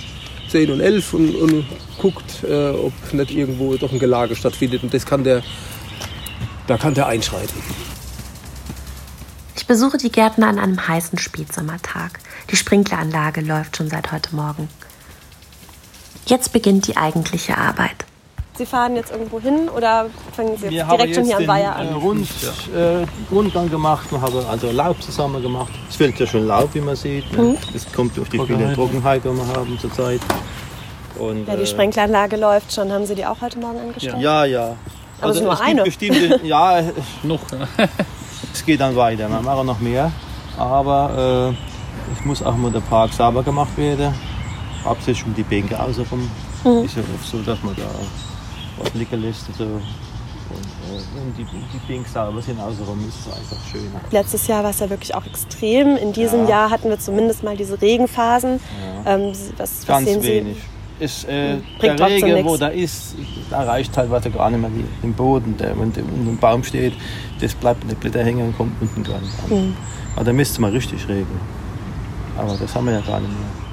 10 0.49 0.71
und 0.71 0.81
11 0.81 1.13
und, 1.13 1.35
und 1.35 1.65
guckt, 1.97 2.43
äh, 2.43 2.69
ob 2.69 2.93
nicht 3.13 3.31
irgendwo 3.31 3.75
doch 3.75 3.91
ein 3.91 3.99
Gelage 3.99 4.35
stattfindet. 4.35 4.83
Und 4.83 4.93
das 4.93 5.05
kann 5.05 5.23
der, 5.23 5.41
da 6.67 6.77
kann 6.77 6.93
der 6.93 7.07
einschreiten. 7.07 7.61
Ich 9.55 9.65
besuche 9.65 9.97
die 9.97 10.11
Gärtner 10.11 10.47
an 10.47 10.59
einem 10.59 10.87
heißen 10.87 11.19
Spätsommertag. 11.19 12.19
Die 12.49 12.55
Sprinkleranlage 12.55 13.41
läuft 13.41 13.77
schon 13.77 13.89
seit 13.89 14.11
heute 14.11 14.35
Morgen. 14.35 14.67
Jetzt 16.25 16.51
beginnt 16.53 16.87
die 16.87 16.97
eigentliche 16.97 17.57
Arbeit. 17.57 18.05
Sie 18.59 18.65
fahren 18.65 18.97
jetzt 18.97 19.09
irgendwo 19.09 19.39
hin 19.39 19.69
oder 19.69 20.07
fangen 20.35 20.57
Sie 20.57 20.65
jetzt 20.65 20.73
Wir 20.73 20.83
direkt 20.83 21.15
schon 21.15 21.23
hier 21.23 21.37
am 21.37 21.47
Weiher 21.47 21.73
an? 21.77 21.87
Äh, 21.87 21.93
Rund, 21.93 22.27
äh, 22.75 23.05
Rundgang 23.33 23.69
gemacht, 23.69 24.11
wir 24.11 24.19
haben 24.19 24.45
also 24.49 24.69
Laub 24.69 25.01
zusammen 25.01 25.41
gemacht. 25.41 25.71
Es 25.89 25.95
fällt 25.95 26.19
ja 26.19 26.27
schon 26.27 26.45
Laub, 26.45 26.67
wie 26.73 26.81
man 26.81 26.97
sieht. 26.97 27.31
Ne? 27.31 27.41
Mhm. 27.41 27.57
Das 27.71 27.89
kommt 27.89 28.17
durch 28.17 28.27
die 28.27 28.37
viele 28.37 28.73
Trockenheit, 28.73 29.23
die 29.23 29.29
wir 29.29 29.47
haben 29.47 29.79
zurzeit. 29.79 30.19
Und, 31.17 31.47
ja, 31.47 31.55
die 31.55 31.61
äh, 31.61 31.65
Sprenkleranlage 31.65 32.35
läuft 32.35 32.73
schon. 32.73 32.91
Haben 32.91 33.05
Sie 33.05 33.15
die 33.15 33.25
auch 33.25 33.39
heute 33.39 33.59
Morgen 33.59 33.79
angestellt? 33.79 34.17
Ja, 34.19 34.43
ja. 34.43 34.75
Aber 35.21 35.27
also 35.27 35.41
nur 35.41 35.61
eine? 35.61 35.83
Bestimmte, 35.83 36.41
ja, 36.43 36.81
noch. 37.23 37.39
es 38.53 38.65
geht 38.65 38.81
dann 38.81 38.93
weiter. 38.93 39.29
Wir 39.29 39.39
machen 39.39 39.67
noch 39.67 39.79
mehr. 39.79 40.11
Aber 40.57 41.53
äh, 41.55 42.13
es 42.13 42.25
muss 42.25 42.43
auch 42.43 42.57
mal 42.57 42.71
der 42.73 42.81
Park 42.81 43.13
sauber 43.13 43.41
gemacht 43.41 43.77
werden. 43.77 44.13
Hauptsächlich 44.83 45.25
um 45.25 45.33
die 45.33 45.43
Bänke 45.43 45.81
außenrum. 45.81 46.29
Mhm. 46.65 46.83
Ist 46.83 46.97
ja 46.97 47.03
oft 47.15 47.25
so, 47.25 47.37
dass 47.41 47.63
man 47.63 47.73
da 47.77 47.83
was 48.79 48.93
lässt. 48.93 49.49
Also, 49.49 49.65
und, 50.49 50.65
äh, 50.89 51.21
und 51.21 51.37
die, 51.37 51.43
die 51.43 51.79
Pink 51.85 52.07
sauber 52.07 52.41
sind 52.41 52.59
außenrum, 52.59 53.07
ist 53.07 53.27
es 53.27 53.33
einfach 53.33 53.57
schön. 53.71 53.91
Letztes 54.11 54.47
Jahr 54.47 54.63
war 54.63 54.71
es 54.71 54.79
ja 54.79 54.89
wirklich 54.89 55.13
auch 55.13 55.25
extrem. 55.25 55.95
In 55.97 56.13
diesem 56.13 56.43
ja. 56.43 56.49
Jahr 56.49 56.69
hatten 56.71 56.89
wir 56.89 56.99
zumindest 56.99 57.43
mal 57.43 57.55
diese 57.55 57.79
Regenphasen. 57.79 58.59
Ja. 59.05 59.15
Ähm, 59.15 59.29
was, 59.29 59.51
was 59.57 59.85
Ganz 59.85 60.09
Sie? 60.09 60.23
wenig. 60.23 60.57
Ist, 60.99 61.23
äh, 61.29 61.59
der 61.81 61.97
Regen, 61.97 62.43
wo 62.43 62.57
da 62.57 62.67
ist, 62.67 63.15
da 63.49 63.63
reicht 63.63 63.93
teilweise 63.93 64.29
gar 64.31 64.49
nicht 64.49 64.59
mehr 64.59 64.71
den 65.01 65.13
Boden. 65.13 65.55
Der, 65.57 65.79
wenn 65.79 65.93
der 65.93 66.03
unter 66.03 66.31
dem 66.31 66.37
Baum 66.37 66.63
steht, 66.63 66.93
das 67.39 67.53
bleibt 67.53 67.83
in 67.83 67.89
der 67.89 67.95
Blätter 67.95 68.21
hängen 68.21 68.47
und 68.47 68.57
kommt 68.57 68.81
unten 68.81 69.03
gar 69.03 69.21
nicht 69.21 69.33
an. 69.45 69.67
Mhm. 69.67 69.77
Aber 70.15 70.25
da 70.25 70.33
müsste 70.33 70.59
mal 70.59 70.71
richtig 70.71 71.07
regnen. 71.07 71.39
Aber 72.37 72.57
das 72.57 72.75
haben 72.75 72.87
wir 72.87 72.93
ja 72.93 73.01
gar 73.01 73.21
nicht 73.21 73.31
mehr. 73.31 73.68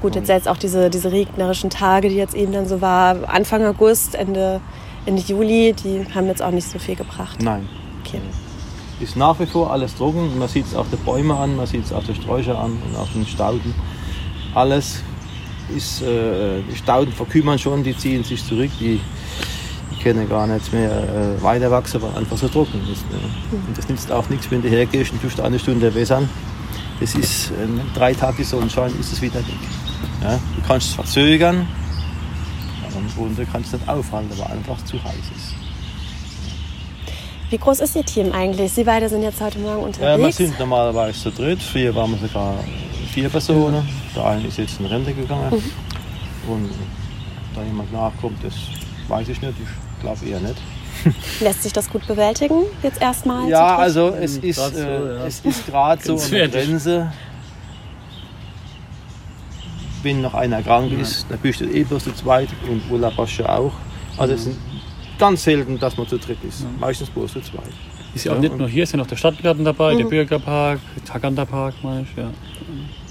Gut, 0.00 0.14
jetzt 0.14 0.28
jetzt 0.28 0.48
auch 0.48 0.56
diese, 0.56 0.88
diese 0.88 1.12
regnerischen 1.12 1.68
Tage, 1.68 2.08
die 2.08 2.16
jetzt 2.16 2.34
eben 2.34 2.52
dann 2.52 2.66
so 2.66 2.80
war, 2.80 3.28
Anfang 3.28 3.64
August, 3.66 4.14
Ende, 4.14 4.60
Ende 5.04 5.22
Juli, 5.22 5.74
die 5.74 6.06
haben 6.14 6.26
jetzt 6.26 6.42
auch 6.42 6.50
nicht 6.50 6.68
so 6.68 6.78
viel 6.78 6.96
gebracht. 6.96 7.42
Nein. 7.42 7.68
Okay. 8.04 8.20
Ist 9.00 9.16
nach 9.16 9.38
wie 9.40 9.46
vor 9.46 9.70
alles 9.70 9.94
trocken. 9.94 10.38
Man 10.38 10.48
sieht 10.48 10.66
es 10.66 10.74
auf 10.74 10.88
den 10.90 10.98
Bäumen 11.00 11.30
an, 11.30 11.56
man 11.56 11.66
sieht 11.66 11.84
es 11.84 11.92
auf 11.92 12.04
den 12.04 12.14
Sträuchern 12.14 12.56
an 12.56 12.78
und 12.86 12.96
auf 12.96 13.12
den 13.12 13.26
Stauden. 13.26 13.74
Alles 14.54 15.02
ist, 15.74 16.02
äh, 16.02 16.62
die 16.70 16.76
Stauden 16.76 17.12
verkümmern 17.12 17.58
schon, 17.58 17.82
die 17.82 17.96
ziehen 17.96 18.24
sich 18.24 18.44
zurück, 18.44 18.70
die, 18.80 19.00
die 19.90 20.02
können 20.02 20.28
gar 20.28 20.46
nicht 20.46 20.72
mehr 20.72 20.90
äh, 20.90 21.42
weiter 21.42 21.70
wachsen, 21.70 22.02
weil 22.02 22.14
einfach 22.16 22.36
so 22.36 22.48
trocken 22.48 22.80
ist. 22.90 23.08
Ne? 23.10 23.18
Mhm. 23.52 23.68
Und 23.68 23.78
das 23.78 23.88
nützt 23.88 24.10
auch 24.10 24.28
nichts, 24.28 24.50
wenn 24.50 24.62
du 24.62 24.68
hergehst 24.68 25.12
und 25.12 25.22
tust 25.22 25.40
eine 25.40 25.58
Stunde 25.58 25.94
wässern. 25.94 26.28
Das 27.00 27.14
ist 27.14 27.50
äh, 27.50 27.54
drei 27.94 28.12
Tage 28.12 28.44
Sonnenschein, 28.44 28.92
ist 28.98 29.12
es 29.12 29.22
wieder 29.22 29.36
weg. 29.36 29.89
Ja, 30.22 30.38
du 30.56 30.62
kannst 30.66 30.88
es 30.88 30.94
verzögern 30.94 31.66
und 33.16 33.38
du 33.38 33.46
kannst 33.46 33.72
nicht 33.72 33.88
aufhalten, 33.88 34.30
weil 34.36 34.56
einfach 34.56 34.82
zu 34.84 35.02
heiß 35.02 35.14
ist. 35.14 35.54
Wie 37.50 37.58
groß 37.58 37.80
ist 37.80 37.96
Ihr 37.96 38.04
Team 38.04 38.32
eigentlich? 38.32 38.72
Sie 38.72 38.84
beide 38.84 39.08
sind 39.08 39.22
jetzt 39.22 39.40
heute 39.40 39.58
Morgen 39.58 39.82
unterwegs. 39.82 40.18
Ja, 40.18 40.18
wir 40.18 40.32
sind 40.32 40.58
normalerweise 40.58 41.18
zu 41.18 41.30
dritt. 41.32 41.60
Früher 41.60 41.94
waren 41.94 42.12
wir 42.12 42.28
sogar 42.28 42.54
vier 43.12 43.28
Personen. 43.28 43.88
Der 44.14 44.24
eine 44.24 44.46
ist 44.46 44.58
jetzt 44.58 44.78
in 44.78 44.86
Rente 44.86 45.12
gegangen. 45.12 45.50
Mhm. 45.50 46.52
Und 46.52 46.70
da 47.54 47.62
jemand 47.64 47.92
nachkommt, 47.92 48.38
das 48.44 48.54
weiß 49.08 49.28
ich 49.28 49.40
nicht. 49.42 49.54
Ich 49.58 50.00
glaube 50.00 50.24
eher 50.24 50.38
nicht. 50.40 50.56
Lässt 51.40 51.62
sich 51.64 51.72
das 51.72 51.90
gut 51.90 52.06
bewältigen, 52.06 52.62
jetzt 52.82 53.00
erstmal? 53.00 53.48
Ja, 53.48 53.76
also 53.76 54.10
es 54.10 54.36
ist, 54.36 54.58
äh, 54.58 54.70
so, 54.70 54.78
ja. 54.78 55.26
es 55.26 55.40
ist 55.40 55.66
gerade 55.66 56.02
so 56.02 56.14
an 56.24 56.30
der 56.30 56.48
Grenze 56.48 57.12
wenn 60.02 60.22
noch 60.22 60.34
einer 60.34 60.62
krank 60.62 60.92
ist, 60.92 61.26
dann 61.28 61.38
bist 61.38 61.60
du 61.60 61.64
eh 61.64 61.84
bloß 61.84 62.04
zu 62.04 62.14
zweit 62.14 62.48
und 62.68 62.82
Urlaub 62.90 63.14
hast 63.16 63.36
du 63.38 63.48
auch. 63.48 63.72
Also 64.16 64.34
es 64.34 64.46
ist 64.46 64.58
ganz 65.18 65.44
selten, 65.44 65.78
dass 65.78 65.96
man 65.96 66.06
zu 66.08 66.18
dritt 66.18 66.42
ist. 66.46 66.64
Meistens 66.78 67.10
bloß 67.10 67.32
zu 67.32 67.40
zweit. 67.40 67.72
Ist 68.14 68.24
ja 68.24 68.32
auch 68.32 68.38
nicht 68.38 68.56
nur 68.56 68.68
hier, 68.68 68.82
ist 68.82 68.92
ja 68.92 68.98
noch 68.98 69.06
der 69.06 69.16
Stadtgarten 69.16 69.64
dabei, 69.64 69.94
mhm. 69.94 69.98
der 69.98 70.04
Bürgerpark, 70.06 70.80
Tagander 71.06 71.46
Park, 71.46 71.74
meine 71.82 72.02
ich, 72.02 72.16
ja. 72.16 72.30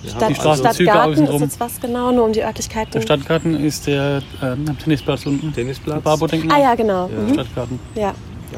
Stadt, 0.08 0.30
die 0.30 0.36
Straßenzüge 0.36 0.90
Stadtgarten 0.90 1.28
ist 1.28 1.42
jetzt 1.42 1.60
was 1.60 1.80
genau, 1.80 2.12
nur 2.12 2.26
um 2.26 2.34
die 2.34 2.42
Örtlichkeiten? 2.42 2.92
Der 2.92 3.02
Stadtgarten 3.02 3.56
ist 3.56 3.88
der 3.88 4.22
äh, 4.42 4.56
Tennisplatz 4.82 5.26
unten. 5.26 5.54
Tennisplatz? 5.54 6.02
Barbo-Denkmal. 6.04 6.58
Ah 6.58 6.62
ja, 6.62 6.76
genau. 6.76 7.10
Ja. 7.10 7.20
Mhm. 7.20 7.34
Stadtgarten. 7.34 7.80
Ja. 7.96 8.14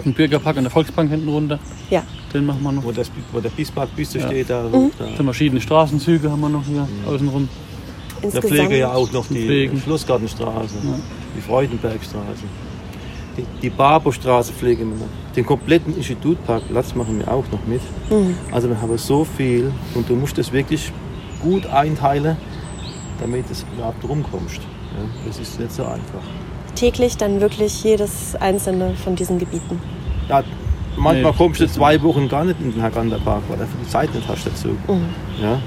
Ein 0.05 0.13
Bürgerpark 0.13 0.57
an 0.57 0.63
der 0.63 0.71
Volksbank 0.71 1.09
hinten 1.09 1.29
runter. 1.29 1.59
Ja. 1.89 2.03
Den 2.33 2.45
machen 2.45 2.61
wir 2.61 2.71
noch. 2.71 2.83
Wo, 2.83 2.91
das, 2.91 3.11
wo 3.31 3.39
der 3.39 3.49
Bismarck-Büste 3.49 4.19
ja. 4.19 4.27
steht. 4.27 4.49
Da, 4.49 4.63
mhm. 4.63 4.91
da. 4.97 5.23
verschiedene 5.23 5.59
Straßenzüge 5.61 6.31
haben 6.31 6.41
wir 6.41 6.49
noch 6.49 6.63
hier 6.63 6.81
mhm. 6.81 7.07
außenrum. 7.07 7.49
Insgesamt. 8.21 8.43
Wir 8.43 8.63
pflegen 8.65 8.79
ja 8.79 8.93
auch 8.93 9.11
noch 9.11 9.27
die 9.27 9.45
pflegen. 9.45 9.81
Schlossgartenstraße, 9.81 10.75
ja. 10.83 10.99
die 11.35 11.41
Freudenbergstraße. 11.41 12.43
Die, 13.37 13.45
die 13.61 13.69
Barberstraße 13.69 14.51
pflegen 14.53 14.91
wir 14.91 14.97
noch. 14.99 15.33
Den 15.35 15.45
kompletten 15.45 15.95
Institutparkplatz 15.95 16.93
machen 16.95 17.19
wir 17.19 17.31
auch 17.31 17.45
noch 17.51 17.65
mit. 17.65 17.81
Mhm. 18.09 18.35
Also 18.51 18.69
wir 18.69 18.81
haben 18.81 18.97
so 18.97 19.23
viel 19.23 19.71
und 19.95 20.09
du 20.09 20.15
musst 20.15 20.37
das 20.37 20.51
wirklich 20.51 20.91
gut 21.41 21.65
einteilen, 21.67 22.35
damit 23.19 23.45
du 23.49 23.53
überhaupt 23.75 24.03
rumkommst. 24.07 24.57
Ja, 24.57 25.27
das 25.27 25.39
ist 25.39 25.59
nicht 25.59 25.71
so 25.71 25.83
einfach. 25.83 26.21
Täglich 26.75 27.17
dann 27.17 27.39
wirklich 27.39 27.83
jedes 27.83 28.35
einzelne 28.35 28.93
von 28.95 29.15
diesen 29.15 29.39
Gebieten? 29.39 29.79
Ja, 30.27 30.43
manchmal 30.97 31.31
nee, 31.31 31.37
kommst 31.37 31.61
du 31.61 31.67
zwei 31.67 32.01
Wochen 32.01 32.27
gar 32.27 32.43
nicht 32.43 32.59
in 32.59 32.73
den 32.73 32.81
Haganderpark, 32.81 33.43
weil 33.49 33.57
du 33.57 33.65
die 33.81 33.89
Zeit 33.89 34.13
nicht 34.13 34.27
hast 34.27 34.45
dazu. 34.45 34.69
Mhm. 34.87 35.05
Ja, 35.41 35.61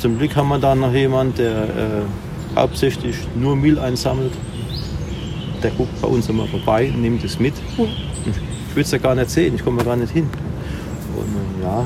zum 0.00 0.18
Glück 0.18 0.34
haben 0.34 0.48
wir 0.48 0.58
da 0.58 0.74
noch 0.74 0.92
jemanden, 0.92 1.34
der 1.36 1.62
äh, 1.64 2.56
hauptsächlich 2.56 3.16
nur 3.36 3.54
Müll 3.54 3.78
einsammelt. 3.78 4.32
Der 5.62 5.70
guckt 5.72 6.00
bei 6.00 6.08
uns 6.08 6.28
immer 6.28 6.46
vorbei, 6.46 6.92
nimmt 6.96 7.22
es 7.22 7.38
mit. 7.38 7.54
Mhm. 7.76 7.88
Ich 8.68 8.76
will 8.76 8.82
es 8.82 8.90
ja 8.90 8.98
gar 8.98 9.14
nicht 9.14 9.30
sehen, 9.30 9.54
ich 9.54 9.64
komme 9.64 9.84
gar 9.84 9.96
nicht 9.96 10.12
hin. 10.12 10.28
Und 11.16 11.60
äh, 11.60 11.64
ja, 11.64 11.84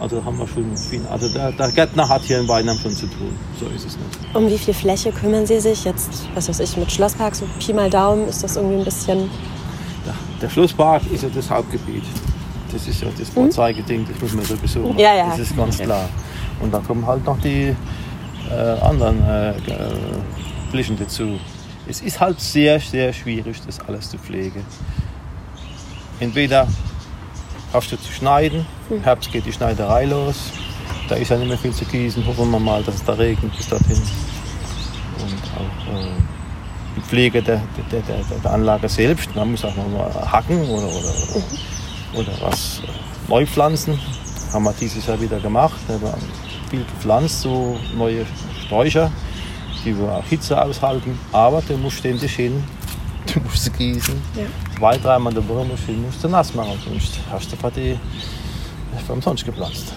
also 0.00 0.24
haben 0.24 0.38
wir 0.38 0.48
schon 0.48 0.76
viel. 0.76 1.00
Also 1.10 1.28
der, 1.28 1.52
der 1.52 1.70
Gärtner 1.70 2.08
hat 2.08 2.22
hier 2.22 2.40
in 2.40 2.48
Weinheim 2.48 2.78
schon 2.78 2.92
zu 2.92 3.06
tun. 3.06 3.30
So 3.60 3.66
ist 3.66 3.86
es 3.86 3.96
nicht. 3.96 4.34
Um 4.34 4.48
wie 4.48 4.58
viel 4.58 4.74
Fläche 4.74 5.12
kümmern 5.12 5.46
Sie 5.46 5.60
sich 5.60 5.84
jetzt? 5.84 6.26
Was 6.34 6.48
weiß 6.48 6.60
ich, 6.60 6.76
mit 6.76 6.90
Schlosspark, 6.90 7.36
so 7.36 7.46
Pi 7.60 7.72
mal 7.72 7.88
Daumen, 7.88 8.26
ist 8.26 8.42
das 8.42 8.56
irgendwie 8.56 8.78
ein 8.78 8.84
bisschen. 8.84 9.30
Der, 10.04 10.14
der 10.42 10.50
Schlosspark 10.50 11.02
ist 11.12 11.22
ja 11.22 11.28
das 11.32 11.48
Hauptgebiet. 11.48 12.04
Das 12.72 12.86
ist 12.86 13.00
ja 13.00 13.08
das 13.16 13.28
Vorzeigeding, 13.30 14.06
das 14.10 14.20
muss 14.20 14.34
man 14.34 14.44
sowieso 14.44 14.80
machen. 14.80 14.98
Ja, 14.98 15.14
ja. 15.14 15.30
Das 15.30 15.38
ist 15.38 15.56
ganz 15.56 15.78
klar. 15.78 16.08
Und 16.60 16.72
da 16.72 16.78
kommen 16.78 17.06
halt 17.06 17.24
noch 17.24 17.38
die 17.40 17.74
äh, 18.50 18.80
anderen 18.80 19.22
äh, 19.22 19.54
Flächen 20.70 20.98
dazu. 20.98 21.38
Es 21.86 22.00
ist 22.02 22.20
halt 22.20 22.40
sehr, 22.40 22.80
sehr 22.80 23.12
schwierig, 23.12 23.60
das 23.64 23.80
alles 23.80 24.10
zu 24.10 24.18
pflegen. 24.18 24.64
Entweder 26.20 26.66
hast 27.72 27.92
du 27.92 27.96
zu 27.96 28.12
schneiden. 28.12 28.66
Im 28.90 29.02
Herbst 29.02 29.30
geht 29.32 29.46
die 29.46 29.52
Schneiderei 29.52 30.04
los. 30.04 30.52
Da 31.08 31.14
ist 31.14 31.30
ja 31.30 31.36
nicht 31.38 31.48
mehr 31.48 31.58
viel 31.58 31.72
zu 31.72 31.84
gießen. 31.84 32.26
Hoffen 32.26 32.50
wir 32.50 32.58
mal, 32.58 32.82
dass 32.82 32.96
es 32.96 33.04
da 33.04 33.14
regnet 33.14 33.56
bis 33.56 33.68
dorthin. 33.68 33.96
Und 33.96 35.42
auch 35.56 35.94
äh, 35.94 36.10
die 36.96 37.00
Pflege 37.00 37.42
der, 37.42 37.62
der, 37.90 38.00
der, 38.00 38.16
der, 38.42 38.50
Anlage 38.50 38.88
selbst. 38.88 39.34
Man 39.34 39.52
muss 39.52 39.64
auch 39.64 39.74
mal 39.76 40.10
hacken 40.30 40.68
oder, 40.68 40.88
oder, 40.88 42.20
oder 42.20 42.32
was 42.40 42.80
äh, 42.80 43.30
neu 43.30 43.46
pflanzen. 43.46 43.98
Haben 44.52 44.64
wir 44.64 44.74
dieses 44.78 45.06
Jahr 45.06 45.20
wieder 45.20 45.38
gemacht. 45.40 45.78
Viel 46.70 46.84
gepflanzt, 46.84 47.42
so 47.42 47.78
neue 47.96 48.26
Sträucher, 48.66 49.10
die 49.84 49.98
wir 49.98 50.12
auch 50.12 50.24
Hitze 50.24 50.60
aushalten. 50.60 51.18
Aber 51.32 51.62
du 51.66 51.76
musst 51.76 51.98
ständig 51.98 52.34
hin, 52.34 52.62
du 53.32 53.40
musst 53.40 53.64
sie 53.64 53.70
gießen. 53.70 54.14
Ja 54.36 54.44
zwei, 54.78 54.96
dreimal 54.96 55.32
in 55.32 55.40
der 55.40 55.48
Woche 55.48 55.64
musst 55.64 55.88
du, 55.88 55.92
musst 55.92 56.24
du 56.24 56.28
nass 56.28 56.54
machen, 56.54 56.78
sonst 56.84 57.18
hast 57.30 57.52
du 57.52 57.70
die 57.70 57.98
umsonst 59.08 59.44
gepflanzt. 59.44 59.92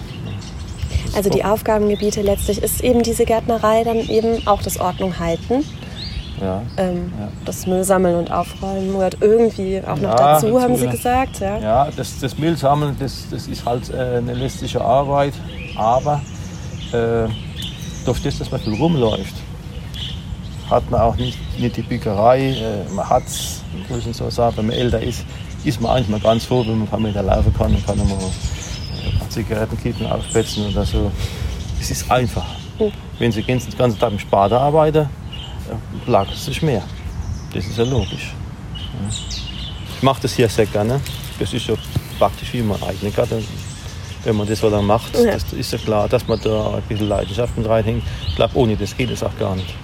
Also 1.14 1.28
die 1.28 1.44
Aufgabengebiete 1.44 2.22
letztlich 2.22 2.62
ist 2.62 2.82
eben 2.82 3.02
diese 3.02 3.24
Gärtnerei 3.24 3.84
dann 3.84 3.98
eben 3.98 4.46
auch 4.46 4.62
das 4.62 4.80
Ordnung 4.80 5.18
halten. 5.18 5.64
Ja, 6.40 6.62
ähm, 6.76 7.12
ja. 7.18 7.28
Das 7.44 7.66
Müll 7.66 7.84
sammeln 7.84 8.16
und 8.16 8.32
aufräumen 8.32 8.92
gehört 8.92 9.18
irgendwie 9.20 9.82
auch 9.86 9.96
noch 9.96 10.18
ja, 10.18 10.34
dazu, 10.34 10.60
haben 10.60 10.76
Sie 10.76 10.88
gesagt. 10.88 11.40
Ja, 11.40 11.58
ja 11.58 11.88
das, 11.94 12.18
das 12.18 12.38
Müll 12.38 12.56
sammeln, 12.56 12.96
das, 12.98 13.26
das 13.30 13.46
ist 13.46 13.64
halt 13.64 13.90
äh, 13.90 14.16
eine 14.16 14.34
lästige 14.34 14.80
Arbeit, 14.80 15.34
aber 15.76 16.20
äh, 16.92 17.28
durch 18.04 18.22
das, 18.22 18.38
dass 18.38 18.50
man 18.50 18.60
viel 18.60 18.74
rumläuft, 18.74 19.34
hat 20.70 20.90
man 20.90 21.00
auch 21.00 21.16
nicht, 21.16 21.38
nicht 21.58 21.76
die 21.76 21.82
Bäckerei, 21.82 22.50
äh, 22.50 22.92
man 22.92 23.08
hat 23.08 23.24
muss 23.88 24.06
ich 24.06 24.16
so 24.16 24.28
sagen, 24.30 24.56
wenn 24.58 24.66
man 24.66 24.76
älter 24.76 25.00
ist, 25.00 25.24
ist 25.64 25.80
man 25.80 25.92
eigentlich 25.92 26.08
mal 26.08 26.20
ganz 26.20 26.44
froh, 26.44 26.60
wenn 26.60 26.78
man 26.78 26.82
ein 26.82 26.88
paar 26.88 27.00
Meter 27.00 27.22
laufen 27.22 27.52
kann 27.54 27.74
und 27.74 27.86
kann 27.86 27.96
mal 27.98 28.04
ein 28.04 29.18
paar 29.18 29.30
Zigarettenkippen 29.30 30.06
aufspetzen 30.06 30.66
oder 30.66 30.84
so. 30.84 31.10
Es 31.80 31.90
ist 31.90 32.10
einfach. 32.10 32.46
Wenn 33.18 33.30
Sie 33.30 33.42
den 33.42 33.60
ganzen 33.78 33.98
Tag 33.98 34.12
im 34.12 34.18
Spader 34.18 34.60
arbeiten, 34.60 35.08
plagt 36.04 36.32
es 36.32 36.46
sich 36.46 36.62
mehr. 36.62 36.82
Das 37.54 37.66
ist 37.66 37.78
ja 37.78 37.84
logisch. 37.84 38.34
Ich 39.96 40.02
mache 40.02 40.22
das 40.22 40.34
hier 40.34 40.48
sehr 40.48 40.66
gerne. 40.66 41.00
Das 41.38 41.52
ist 41.52 41.66
ja 41.66 41.74
praktisch 42.18 42.52
wie 42.52 42.62
mein 42.62 42.82
eigener 42.82 43.10
Garten. 43.10 43.44
Wenn 44.24 44.36
man 44.36 44.46
das 44.46 44.60
so 44.60 44.70
dann 44.70 44.86
macht, 44.86 45.16
ja. 45.16 45.32
das 45.32 45.52
ist 45.52 45.72
ja 45.72 45.78
klar, 45.78 46.08
dass 46.08 46.28
man 46.28 46.40
da 46.40 46.74
ein 46.74 46.82
bisschen 46.82 47.08
Leidenschaft 47.08 47.56
mit 47.58 47.68
reinhängt. 47.68 48.02
Ich 48.28 48.36
glaube, 48.36 48.56
ohne 48.56 48.76
das 48.76 48.96
geht 48.96 49.10
es 49.10 49.22
auch 49.22 49.36
gar 49.38 49.56
nicht. 49.56 49.74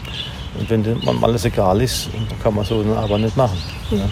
Und 0.58 0.70
wenn 0.70 1.04
man 1.04 1.22
alles 1.22 1.44
egal 1.44 1.80
ist, 1.82 2.08
dann 2.12 2.38
kann 2.40 2.54
man 2.54 2.64
so 2.64 2.80
eine 2.80 2.96
Arbeit 2.96 3.20
nicht 3.20 3.36
machen. 3.36 3.58
Ja. 3.90 4.08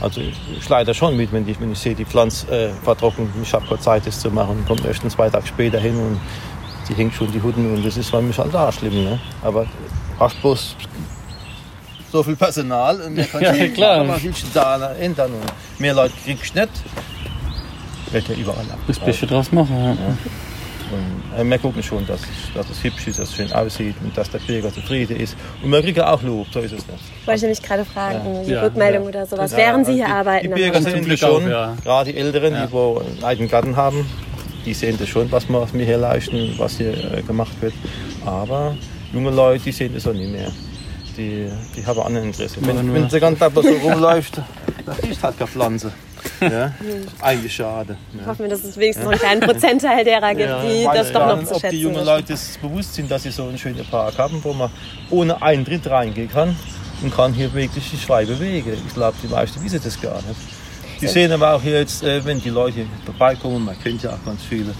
Also 0.00 0.20
ich 0.20 0.68
leide 0.68 0.92
schon 0.92 1.16
mit, 1.16 1.32
wenn 1.32 1.48
ich, 1.48 1.58
wenn 1.60 1.72
ich 1.72 1.78
sehe, 1.78 1.94
die 1.94 2.04
Pflanze 2.04 2.46
äh, 2.48 2.68
vertrocknet, 2.84 3.28
ich 3.42 3.52
habe 3.54 3.66
keine 3.66 3.80
Zeit, 3.80 4.06
das 4.06 4.20
zu 4.20 4.30
machen, 4.30 4.62
kommt 4.66 4.84
erst 4.84 5.08
zwei 5.10 5.30
Tage 5.30 5.46
später 5.46 5.78
hin 5.78 5.96
und 5.96 6.20
die 6.88 6.94
hängt 6.94 7.14
schon 7.14 7.32
die 7.32 7.40
Hutten 7.40 7.74
und 7.74 7.84
das 7.84 7.96
ist 7.96 8.10
für 8.10 8.20
mich 8.20 8.38
halt 8.38 8.54
auch 8.54 8.72
schlimm. 8.72 9.04
Ne? 9.04 9.18
Aber 9.42 9.66
hast 10.18 10.40
bloß 10.42 10.76
so 12.12 12.22
viel 12.22 12.36
Personal 12.36 13.00
und 13.00 13.14
mehr 13.14 13.26
kann 13.26 13.42
ja, 13.42 13.54
ich 13.54 13.74
klar. 13.74 14.04
man 14.04 14.20
da 14.52 14.92
ändern 14.92 15.32
und 15.32 15.80
mehr 15.80 15.94
Leute 15.94 16.14
kriegst 16.24 16.54
du 16.54 16.60
nicht. 16.60 16.72
Wird 18.12 18.28
ja 18.28 18.34
überall 18.34 18.64
ab. 18.70 18.78
Das 18.86 18.98
Beste 18.98 19.26
draus 19.26 19.52
machen. 19.52 19.76
Ja. 19.76 19.90
ja. 19.90 20.16
Und 20.92 21.40
äh, 21.40 21.44
wir 21.44 21.58
gucken 21.58 21.82
schon, 21.82 22.06
dass, 22.06 22.20
dass 22.54 22.70
es 22.70 22.82
hübsch 22.82 23.08
ist, 23.08 23.18
dass 23.18 23.30
es 23.30 23.34
schön 23.34 23.52
aussieht 23.52 23.96
und 24.02 24.16
dass 24.16 24.30
der 24.30 24.38
Bürger 24.38 24.72
zufrieden 24.72 25.16
ist. 25.16 25.36
Und 25.62 25.70
wir 25.72 25.82
kriegen 25.82 26.00
auch 26.00 26.22
Lob, 26.22 26.46
so 26.52 26.60
ist 26.60 26.72
es 26.72 26.86
nicht. 26.86 27.00
Wollte 27.24 27.36
ich 27.36 27.42
nämlich 27.42 27.62
gerade 27.62 27.84
fragen, 27.84 28.34
ja. 28.34 28.42
die 28.42 28.50
ja, 28.52 28.62
Rückmeldung 28.62 29.02
ja. 29.02 29.08
oder 29.08 29.26
sowas, 29.26 29.56
während 29.56 29.86
Sie 29.86 29.94
hier 29.94 30.06
die, 30.06 30.12
arbeiten. 30.12 30.48
Die 30.48 30.54
Bürger 30.54 30.82
sehen 30.82 31.08
das 31.08 31.18
schon, 31.18 31.44
gerade 31.44 32.12
die 32.12 32.18
Älteren, 32.18 32.54
die 32.54 32.72
wo 32.72 32.98
einen 32.98 33.24
eigenen 33.24 33.50
Garten 33.50 33.76
haben, 33.76 34.06
die 34.64 34.74
sehen 34.74 34.96
das 34.98 35.08
schon, 35.08 35.30
was 35.32 35.48
wir, 35.48 35.84
hier 35.84 35.98
leisten, 35.98 36.54
was 36.56 36.76
hier 36.76 36.92
äh, 36.92 37.22
gemacht 37.22 37.60
wird. 37.60 37.74
Aber 38.24 38.76
junge 39.12 39.30
Leute, 39.30 39.64
die 39.64 39.72
sehen 39.72 39.92
das 39.94 40.06
auch 40.06 40.12
nicht 40.12 40.30
mehr. 40.30 40.50
Die, 41.16 41.48
die 41.74 41.86
haben 41.86 42.00
ein 42.00 42.16
Interesse. 42.16 42.58
Wenn, 42.60 42.92
wenn 42.92 43.08
der 43.08 43.20
ganze 43.20 43.40
Tag 43.40 43.52
so 43.54 43.60
rumläuft, 43.60 44.40
da 44.86 44.92
ist 45.08 45.22
halt 45.22 45.38
keine 45.38 45.50
Pflanze. 45.50 45.92
Ja? 46.40 46.72
Eigentlich 47.20 47.54
schade. 47.54 47.96
Ja. 48.18 48.26
Hoffen 48.26 48.44
wir, 48.44 48.48
dass 48.48 48.64
es 48.64 48.76
wenigstens 48.76 49.04
noch 49.04 49.12
einen 49.12 49.20
kleinen 49.20 49.40
Prozentteil 49.40 50.04
derer 50.04 50.34
gibt, 50.34 50.48
ja, 50.48 50.62
die 50.62 50.84
das 50.84 51.12
doch 51.12 51.26
noch 51.26 51.44
zu 51.44 51.54
ob 51.54 51.60
schätzen 51.60 51.66
Ob 51.66 51.70
die 51.70 51.80
jungen 51.80 52.04
Leute 52.04 52.32
es 52.34 52.58
bewusst 52.58 52.94
sind, 52.94 53.10
dass 53.10 53.22
sie 53.22 53.30
so 53.30 53.44
einen 53.44 53.58
schönen 53.58 53.84
Park 53.86 54.18
haben, 54.18 54.42
wo 54.42 54.52
man 54.52 54.70
ohne 55.10 55.40
Eintritt 55.42 55.88
reingehen 55.88 56.30
kann 56.30 56.56
und 57.02 57.14
kann 57.14 57.32
hier 57.32 57.52
wirklich 57.52 57.88
sich 57.88 58.04
frei 58.04 58.24
bewegen. 58.24 58.72
Ich 58.86 58.94
glaube, 58.94 59.16
die 59.22 59.28
meisten 59.28 59.62
wissen 59.62 59.80
das 59.82 60.00
gar 60.00 60.16
nicht. 60.16 60.40
Die 61.00 61.06
sehen 61.08 61.30
aber 61.30 61.54
auch 61.54 61.62
hier 61.62 61.80
jetzt, 61.80 62.02
äh, 62.02 62.24
wenn 62.24 62.40
die 62.40 62.48
Leute 62.48 62.86
vorbeikommen, 63.04 63.64
man 63.66 63.78
kennt 63.82 64.02
ja 64.02 64.10
auch 64.10 64.24
ganz 64.24 64.42
viele. 64.48 64.72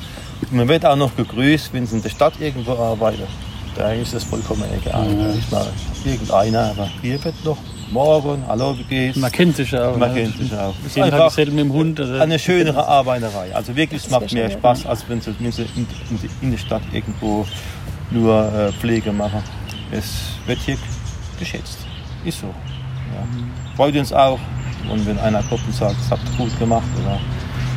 Man 0.51 0.67
wird 0.69 0.87
auch 0.87 0.97
noch 0.97 1.15
gegrüßt, 1.15 1.73
wenn 1.73 1.87
sie 1.87 1.97
in 1.97 2.03
der 2.03 2.09
Stadt 2.09 2.35
irgendwo 2.41 2.73
arbeiten. 2.73 3.27
Da 3.75 3.93
ist 3.93 4.15
das 4.15 4.25
vollkommen 4.25 4.65
egal. 4.83 5.07
Mal 5.51 5.67
irgendeiner, 6.05 6.71
aber 6.71 6.89
hier 7.03 7.23
wird 7.23 7.35
noch 7.45 7.59
Morgen, 7.91 8.43
hallo, 8.49 8.77
wie 8.77 8.83
geht's? 8.83 9.17
Man 9.17 9.31
kennt 9.31 9.57
sich 9.57 9.77
auch. 9.77 9.97
Man 9.97 10.13
kennt 10.13 10.37
sich 10.37 10.53
auch. 10.53 10.75
Es 10.85 10.97
ist 10.97 11.03
einfach 11.03 11.37
mit 11.37 11.49
dem 11.49 11.73
Hund. 11.73 12.01
Also 12.01 12.15
eine 12.15 12.39
schönere 12.39 12.87
Arbeiterei. 12.87 13.55
Also 13.55 13.77
wirklich, 13.77 14.05
es 14.05 14.11
macht 14.11 14.33
mehr 14.33 14.51
Spaß, 14.51 14.87
als 14.87 15.09
wenn 15.09 15.21
sie 15.21 15.31
in, 15.39 15.87
in, 16.43 16.51
der 16.51 16.59
Stadt 16.59 16.83
irgendwo 16.93 17.47
nur 18.11 18.53
äh, 18.53 18.73
Pflege 18.73 19.13
machen. 19.13 19.43
Es 19.93 20.33
wird 20.47 20.59
hier 20.61 20.77
geschätzt. 21.39 21.79
Ist 22.25 22.41
so. 22.41 22.47
Ja. 22.47 23.75
Freut 23.77 23.97
uns 23.97 24.13
auch. 24.13 24.41
Und 24.91 25.07
wenn 25.07 25.19
einer 25.19 25.43
kommt 25.45 25.65
und 25.67 25.75
sagt, 25.75 25.95
das 26.01 26.11
habt 26.11 26.23
ihr 26.33 26.45
gut 26.45 26.59
gemacht, 26.59 26.87
oder 27.03 27.21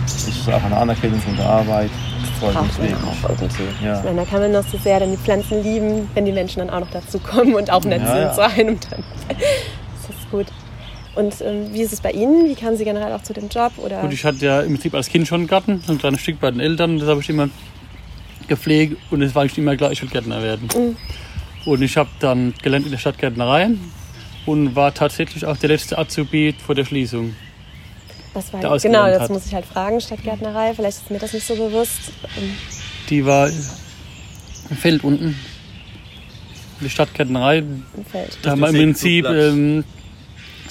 ist 0.06 0.28
es 0.28 0.48
auch 0.48 0.64
eine 0.64 0.76
Anerkennung 0.76 1.20
von 1.20 1.36
der 1.36 1.46
Arbeit. 1.46 1.92
Freut 2.40 2.56
uns 2.56 2.78
wirklich. 2.80 3.82
Ja. 3.84 4.00
Ich 4.00 4.04
meine, 4.04 4.18
da 4.18 4.26
kann 4.26 4.42
man 4.42 4.52
noch 4.52 4.64
so 4.64 4.78
sehr 4.78 5.00
dann 5.00 5.12
die 5.12 5.18
Pflanzen 5.18 5.62
lieben, 5.62 6.10
wenn 6.16 6.26
die 6.26 6.32
Menschen 6.32 6.60
dann 6.60 6.70
auch 6.70 6.80
noch 6.80 6.92
dazu 6.92 7.20
kommen 7.20 7.54
und 7.54 7.72
auch 7.72 7.84
nett 7.84 8.02
ja, 8.02 8.08
sind 8.08 8.22
ja. 8.22 8.34
zu 8.34 8.42
einem. 8.42 8.80
Dann 8.90 9.04
gut. 10.30 10.48
Und 11.16 11.42
ähm, 11.42 11.74
wie 11.74 11.82
ist 11.82 11.92
es 11.92 12.02
bei 12.02 12.12
Ihnen? 12.12 12.48
Wie 12.48 12.56
kamen 12.56 12.78
Sie 12.78 12.84
generell 12.86 13.12
auch 13.14 13.24
zu 13.24 13.34
dem 13.34 13.50
Job? 13.50 13.74
Oder? 13.78 14.02
Gut, 14.02 14.14
ich 14.14 14.24
hatte 14.24 14.46
ja 14.46 14.62
im 14.62 14.74
Prinzip 14.74 14.94
als 14.94 15.10
Kind 15.10 15.28
schon 15.28 15.42
einen 15.42 15.48
Garten, 15.48 15.82
so 15.86 15.92
ein 15.94 15.98
kleines 15.98 16.22
Stück 16.22 16.40
bei 16.40 16.52
den 16.52 16.60
Eltern. 16.60 17.00
Das 17.00 17.10
habe 17.10 17.20
ich 17.22 17.30
immer 17.30 17.50
gepflegt 18.48 18.98
und 19.12 19.22
es 19.22 19.36
war 19.36 19.42
eigentlich 19.44 19.58
immer 19.58 19.76
klar, 19.76 19.92
ich 19.92 20.02
will 20.02 20.10
Gärtner 20.10 20.42
werden. 20.42 20.70
Mhm. 20.76 20.96
Und 21.66 21.82
ich 21.82 21.98
habe 21.98 22.10
dann 22.20 22.54
gelernt 22.62 22.86
in 22.86 22.92
der 22.92 23.00
Stadtgärtnerei 23.00 23.72
und 24.46 24.76
war 24.76 24.94
tatsächlich 24.94 25.46
auch 25.46 25.58
der 25.58 25.70
letzte 25.70 25.98
Azubi 25.98 26.56
vor 26.66 26.74
der 26.76 26.86
Schließung. 26.86 27.36
Was 28.34 28.54
war 28.54 28.62
der 28.62 28.78
Genau, 28.78 29.08
das 29.08 29.22
hat. 29.22 29.30
muss 29.30 29.46
ich 29.46 29.54
halt 29.54 29.66
fragen, 29.66 30.00
Stadtgärtnerei. 30.00 30.74
Vielleicht 30.74 31.00
ist 31.00 31.12
mir 31.12 31.20
das 31.20 31.34
nicht 31.34 31.46
so 31.46 31.56
bewusst. 31.56 32.12
Ähm, 32.38 32.52
Die 33.10 33.26
war 33.26 33.50
im 33.50 34.78
Feld 34.78 35.04
unten. 35.04 35.36
Die 36.80 36.90
Stadtgärtnerei. 36.90 37.58
Im 37.60 37.84
Feld. 38.10 38.38
Da 38.42 38.52
haben 38.52 38.62
wir 38.62 38.70
im 38.70 38.76
Prinzip 38.76 39.26
ähm, 39.26 39.84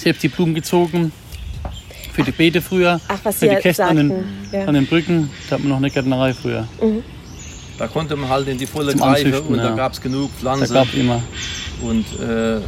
selbst 0.00 0.22
die 0.22 0.28
Blumen 0.28 0.54
gezogen. 0.54 1.12
Für 2.12 2.22
die 2.24 2.32
Beete 2.32 2.60
früher. 2.60 3.00
Ach, 3.06 3.18
was 3.22 3.36
für 3.36 3.48
Sie 3.48 3.54
die 3.54 3.60
Kästen 3.62 3.84
an 3.86 3.96
den, 3.96 4.12
ja. 4.50 4.64
an 4.64 4.74
den 4.74 4.86
Brücken. 4.86 5.30
Da 5.48 5.54
hat 5.54 5.60
man 5.60 5.68
noch 5.68 5.76
eine 5.76 5.90
Gärtnerei 5.90 6.34
früher. 6.34 6.66
Mhm. 6.82 7.04
Da 7.78 7.86
konnte 7.86 8.16
man 8.16 8.28
halt 8.28 8.48
in 8.48 8.58
die 8.58 8.66
volle 8.66 8.94
Greife 8.94 9.40
und 9.42 9.56
ja. 9.56 9.68
da 9.68 9.76
gab 9.76 9.92
es 9.92 10.00
genug 10.00 10.32
Pflanzen. 10.32 10.74
Da 10.74 10.82
gab 10.82 10.92
immer. 10.94 11.22
Und 11.80 12.06
äh, 12.20 12.60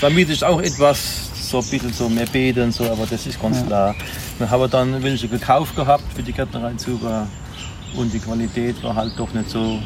damit 0.00 0.30
ist 0.30 0.44
auch 0.44 0.62
etwas, 0.62 1.50
so 1.50 1.58
ein 1.58 1.66
bisschen 1.66 1.92
so 1.92 2.08
mehr 2.08 2.26
Beete 2.26 2.62
und 2.62 2.72
so, 2.72 2.84
aber 2.84 3.04
das 3.04 3.26
ist 3.26 3.40
ganz 3.42 3.58
ja. 3.58 3.66
klar. 3.66 3.94
Dann 4.38 4.48
haben 4.48 4.60
wir 4.60 4.68
dann 4.68 5.02
welche 5.02 5.26
gekauft 5.26 5.74
gehabt 5.74 6.04
für 6.14 6.22
die 6.22 6.32
Gärtnerei 6.32 6.74
Zuber 6.74 7.26
und 7.94 8.12
die 8.12 8.20
Qualität 8.20 8.82
war 8.82 8.94
halt 8.94 9.12
doch 9.18 9.32
nicht 9.34 9.50
so, 9.50 9.78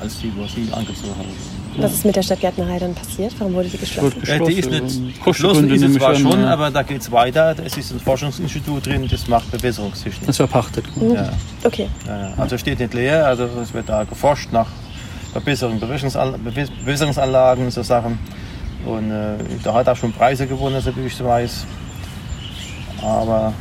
als 0.00 0.20
die, 0.20 0.32
was 0.36 0.52
sie 0.52 0.68
angezogen 0.72 1.16
haben. 1.16 1.55
Was 1.78 1.92
ist 1.92 2.04
mit 2.04 2.16
der 2.16 2.22
Stadtgärtnerei 2.22 2.78
dann 2.78 2.94
passiert? 2.94 3.34
Warum 3.38 3.54
wurde 3.54 3.68
die 3.68 3.78
geschlossen? 3.78 4.22
Äh, 4.26 4.40
die 4.40 4.54
ist 4.54 4.70
nicht 4.70 5.24
geschlossen, 5.24 5.70
ist 5.70 5.82
es 5.82 5.94
zwar 5.94 6.14
schon, 6.14 6.40
ja. 6.40 6.52
aber 6.52 6.70
da 6.70 6.82
geht 6.82 7.00
es 7.00 7.12
weiter. 7.12 7.54
Es 7.64 7.76
ist 7.76 7.92
ein 7.92 8.00
Forschungsinstitut 8.00 8.86
drin, 8.86 9.06
das 9.10 9.28
macht 9.28 9.50
Bewässerungstechnik. 9.50 10.22
Das 10.22 10.30
ist 10.30 10.36
verpachtet. 10.36 10.84
Mhm. 10.96 11.14
Ja. 11.14 11.32
Okay. 11.64 11.88
Ja, 12.06 12.32
also 12.36 12.56
steht 12.56 12.78
nicht 12.78 12.94
leer, 12.94 13.26
also 13.26 13.48
es 13.62 13.74
wird 13.74 13.88
da 13.88 14.04
geforscht 14.04 14.52
nach 14.52 14.68
Verbesserung 15.32 15.80
Bewässerungsanlagen, 15.80 17.70
so 17.70 17.82
Sachen. 17.82 18.18
Und 18.86 19.10
äh, 19.10 19.36
da 19.62 19.74
hat 19.74 19.86
er 19.86 19.96
schon 19.96 20.12
Preise 20.12 20.46
gewonnen, 20.46 20.80
so 20.80 20.96
wie 20.96 21.06
ich 21.06 21.22
weiß. 21.22 21.66
Aber 23.02 23.52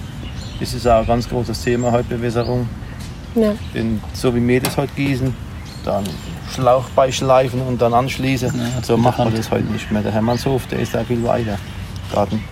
es 0.61 0.73
ist 0.73 0.87
auch 0.87 1.01
ein 1.01 1.07
ganz 1.07 1.27
großes 1.27 1.63
Thema 1.63 1.91
heute 1.91 2.09
Bewässerung. 2.09 2.69
Ja. 3.35 3.53
Denn 3.73 3.99
so 4.13 4.33
wie 4.33 4.47
wir 4.47 4.61
das 4.61 4.77
heute 4.77 4.93
gießen, 4.95 5.33
dann 5.83 6.05
Schlauch 6.55 6.89
beischleifen 6.95 7.61
und 7.61 7.81
dann 7.81 7.93
anschließen. 7.93 8.51
Ja, 8.57 8.83
so 8.83 8.97
macht 8.97 9.17
man 9.17 9.35
das 9.35 9.51
heute 9.51 9.65
nicht 9.65 9.91
mehr. 9.91 10.01
Der 10.01 10.11
Hermannshof, 10.11 10.65
der 10.67 10.79
ist 10.79 10.95
da 10.95 11.03
viel 11.03 11.23
weiter. 11.23 11.57
Garten. 12.13 12.43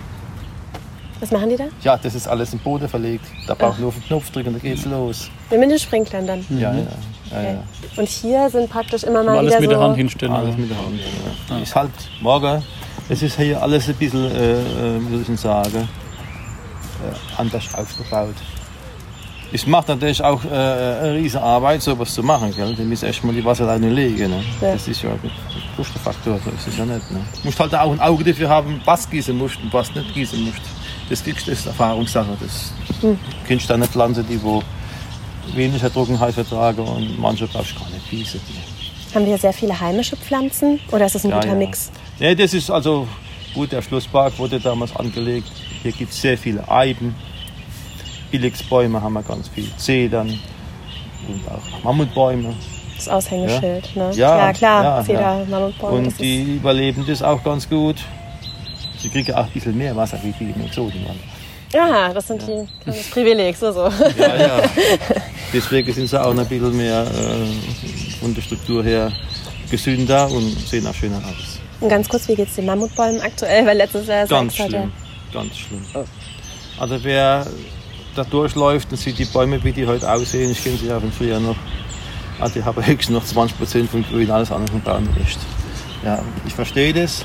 Was 1.20 1.30
machen 1.30 1.48
die 1.48 1.56
da? 1.56 1.64
Ja, 1.82 1.96
das 1.96 2.14
ist 2.14 2.28
alles 2.28 2.52
im 2.52 2.58
Boden 2.58 2.88
verlegt. 2.88 3.24
Da 3.46 3.54
braucht 3.54 3.78
nur 3.78 3.88
auf 3.88 3.94
den 3.94 4.04
Knopf 4.04 4.30
drücken, 4.30 4.52
da 4.52 4.58
geht's 4.58 4.84
los. 4.84 5.30
Mit 5.50 5.70
den 5.70 5.78
Sprinklern 5.78 6.26
dann? 6.26 6.44
Ja, 6.50 6.72
ja. 6.72 6.78
ja, 6.78 6.82
okay. 7.30 7.54
ja. 7.54 7.62
Und 7.96 8.08
hier 8.08 8.50
sind 8.50 8.68
praktisch 8.68 9.04
immer 9.04 9.22
mal 9.22 9.38
alles 9.38 9.52
wieder 9.52 9.60
mit 9.60 9.70
so... 9.70 9.76
der 9.76 9.80
Hand 9.80 9.96
hinstellen. 9.96 10.34
Alles 10.34 10.56
mit 10.56 10.70
der 10.70 10.76
Hand, 10.76 11.00
ja. 11.48 11.58
Ist 11.58 11.74
halt 11.74 11.92
morgen, 12.20 12.62
es 13.08 13.22
ist 13.22 13.36
hier 13.38 13.62
alles 13.62 13.88
ein 13.88 13.94
bisschen, 13.94 14.24
äh, 14.24 14.52
äh 14.52 15.00
würde 15.08 15.32
ich 15.32 15.40
sagen, 15.40 15.76
äh, 15.78 17.40
anders 17.40 17.74
aufgebaut. 17.74 18.34
Es 19.54 19.68
macht 19.68 19.86
natürlich 19.86 20.20
auch 20.20 20.44
äh, 20.44 20.48
eine 20.48 21.14
riesige 21.14 21.40
Arbeit, 21.40 21.80
sowas 21.80 22.12
zu 22.12 22.24
machen. 22.24 22.52
Gell? 22.56 22.74
Du 22.74 22.82
musst 22.82 23.04
erstmal 23.04 23.32
die 23.32 23.44
Wasserleine 23.44 23.88
legen. 23.88 24.30
Ne? 24.30 24.42
Ja. 24.60 24.72
Das 24.72 24.88
ist 24.88 25.00
ja 25.00 25.10
ein 25.10 25.30
Kostenfaktor, 25.76 26.40
so 26.44 26.50
ist 26.50 26.76
ja 26.76 26.84
nicht. 26.84 27.08
Ne? 27.12 27.20
Du 27.40 27.46
musst 27.46 27.60
halt 27.60 27.72
auch 27.72 27.92
ein 27.92 28.00
Auge 28.00 28.24
dafür 28.24 28.48
haben, 28.48 28.80
was 28.84 29.08
gießen 29.08 29.38
musst 29.38 29.62
und 29.62 29.72
was 29.72 29.94
nicht 29.94 30.12
gießen 30.12 30.42
musst. 30.42 30.60
Das 31.08 31.22
kriegst 31.22 31.46
du 31.46 31.52
ist 31.52 31.66
Erfahrungssache. 31.66 32.36
Das 32.40 32.72
hm. 33.00 33.16
kennst 33.46 33.70
du 33.70 33.74
eine 33.74 33.86
Pflanze, 33.86 34.24
die 34.24 34.42
wo 34.42 34.60
weniger 35.54 35.92
Trockenheit 35.92 36.34
vertragen 36.34 36.80
und 36.80 37.16
manche 37.20 37.46
brauchst 37.46 37.76
du 37.76 37.78
gar 37.78 37.90
nicht 37.90 38.10
gießen. 38.10 38.40
Haben 39.14 39.26
wir 39.26 39.38
sehr 39.38 39.52
viele 39.52 39.78
heimische 39.78 40.16
Pflanzen 40.16 40.80
oder 40.90 41.06
ist 41.06 41.14
das 41.14 41.24
ein 41.24 41.30
ja, 41.30 41.36
guter 41.36 41.50
ja. 41.50 41.54
Mix? 41.54 41.92
Nee, 42.18 42.34
das 42.34 42.54
ist 42.54 42.72
also 42.72 43.06
gut, 43.54 43.70
der 43.70 43.82
Schlusspark 43.82 44.36
wurde 44.36 44.58
damals 44.58 44.96
angelegt. 44.96 45.52
Hier 45.84 45.92
gibt 45.92 46.10
es 46.10 46.20
sehr 46.20 46.36
viele 46.36 46.68
Eiben. 46.68 47.14
Billigsbäume 48.34 49.00
haben 49.00 49.12
wir 49.12 49.22
ganz 49.22 49.46
viel. 49.46 49.70
Zedern 49.76 50.28
und 51.28 51.48
auch 51.48 51.84
Mammutbäume. 51.84 52.52
Das 52.96 53.08
Aushängeschild, 53.08 53.90
ja. 53.94 54.08
ne? 54.08 54.16
Ja, 54.16 54.38
ja 54.38 54.52
klar, 54.52 54.84
ja, 54.84 55.04
Zeder, 55.04 55.20
ja. 55.20 55.44
Mammutbäume. 55.48 55.98
Und 55.98 56.18
die 56.18 56.56
überleben 56.56 57.04
das 57.06 57.22
auch 57.22 57.44
ganz 57.44 57.68
gut. 57.68 57.94
Sie 58.98 59.08
kriegen 59.08 59.32
auch 59.34 59.44
ein 59.44 59.50
bisschen 59.52 59.78
mehr 59.78 59.94
Wasser 59.94 60.18
wie 60.24 60.32
die 60.32 60.64
Exoten. 60.64 60.98
Ja, 61.72 62.12
das 62.12 62.26
sind 62.26 62.42
die, 62.42 62.66
das 62.84 63.08
Privileg, 63.10 63.56
so 63.56 63.70
so. 63.70 63.88
Ja, 64.18 64.36
ja. 64.36 64.62
Deswegen 65.52 65.92
sind 65.92 66.08
sie 66.08 66.20
auch 66.20 66.36
ein 66.36 66.46
bisschen 66.48 66.76
mehr 66.76 67.02
äh, 67.02 68.20
von 68.20 68.34
der 68.34 68.42
Struktur 68.42 68.82
her 68.82 69.12
gesünder 69.70 70.28
und 70.28 70.58
sehen 70.68 70.84
auch 70.88 70.94
schöner 70.94 71.18
aus. 71.18 71.60
Und 71.80 71.88
ganz 71.88 72.08
kurz, 72.08 72.26
wie 72.26 72.34
geht 72.34 72.48
es 72.48 72.56
den 72.56 72.66
Mammutbäumen 72.66 73.20
aktuell? 73.20 73.64
Weil 73.64 73.76
letztes 73.76 74.08
Jahr 74.08 74.26
ganz 74.26 74.56
schlimm, 74.56 74.90
ganz 75.32 75.56
schlimm. 75.56 75.82
Also 76.78 76.98
wer 77.04 77.46
da 78.14 78.24
durchläuft 78.24 78.90
und 78.90 78.96
sieht 78.96 79.18
die 79.18 79.24
Bäume, 79.24 79.62
wie 79.62 79.72
die 79.72 79.86
heute 79.86 80.10
aussehen, 80.10 80.50
ich 80.50 80.62
kenne 80.62 80.76
sie 80.76 80.86
ja 80.86 81.00
von 81.00 81.12
früher 81.12 81.40
noch, 81.40 81.56
also 82.40 82.54
die 82.54 82.64
haben 82.64 82.86
höchstens 82.86 83.14
noch 83.14 83.24
20 83.24 83.58
Prozent 83.58 83.90
von 83.90 84.04
Grün, 84.04 84.30
alles 84.30 84.50
andere 84.50 84.72
von 84.72 84.82
Baum 84.82 85.04
nicht. 85.18 85.38
Ja, 86.04 86.22
ich 86.46 86.54
verstehe 86.54 86.92
das. 86.92 87.24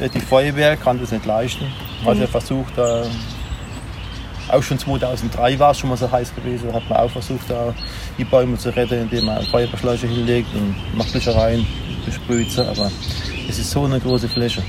Die 0.00 0.20
Feuerwehr 0.20 0.76
kann 0.76 0.98
das 0.98 1.12
nicht 1.12 1.24
leisten. 1.24 1.66
Hat 2.04 2.18
ja 2.18 2.26
versucht, 2.26 2.72
da 2.76 3.04
auch 4.48 4.62
schon 4.62 4.78
2003 4.78 5.58
war 5.58 5.70
es 5.70 5.78
schon 5.78 5.90
mal 5.90 5.96
so 5.96 6.10
heiß 6.10 6.34
gewesen, 6.34 6.72
hat 6.72 6.88
man 6.88 6.98
auch 6.98 7.10
versucht, 7.10 7.48
da 7.48 7.74
die 8.18 8.24
Bäume 8.24 8.58
zu 8.58 8.74
retten, 8.74 9.02
indem 9.02 9.26
man 9.26 9.44
Feuerbeschläuche 9.46 10.06
hinlegt 10.06 10.48
und 10.54 10.74
macht 10.96 11.14
Löcher 11.14 11.34
rein, 11.36 11.66
besprüht. 12.04 12.58
Aber 12.58 12.90
es 13.48 13.58
ist 13.58 13.70
so 13.70 13.84
eine 13.84 14.00
große 14.00 14.28
Fläche 14.28 14.62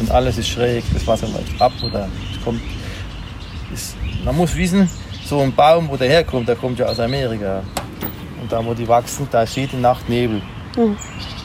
und 0.00 0.10
alles 0.10 0.38
ist 0.38 0.48
schräg, 0.48 0.84
das 0.92 1.06
Wasser 1.06 1.28
läuft 1.28 1.60
ab 1.60 1.72
oder 1.82 2.08
es 2.32 2.44
kommt. 2.44 2.62
Ist, 3.72 3.96
man 4.28 4.36
muss 4.36 4.54
wissen, 4.54 4.90
so 5.24 5.40
ein 5.40 5.54
Baum, 5.54 5.88
wo 5.88 5.96
der 5.96 6.08
herkommt, 6.08 6.46
der 6.46 6.56
kommt 6.56 6.78
ja 6.78 6.84
aus 6.84 7.00
Amerika. 7.00 7.62
Und 8.42 8.52
da, 8.52 8.62
wo 8.62 8.74
die 8.74 8.86
wachsen, 8.86 9.26
da 9.30 9.42
ist 9.42 9.56
jede 9.56 9.78
Nacht 9.78 10.06
Nebel. 10.06 10.42
Mhm. 10.76 10.96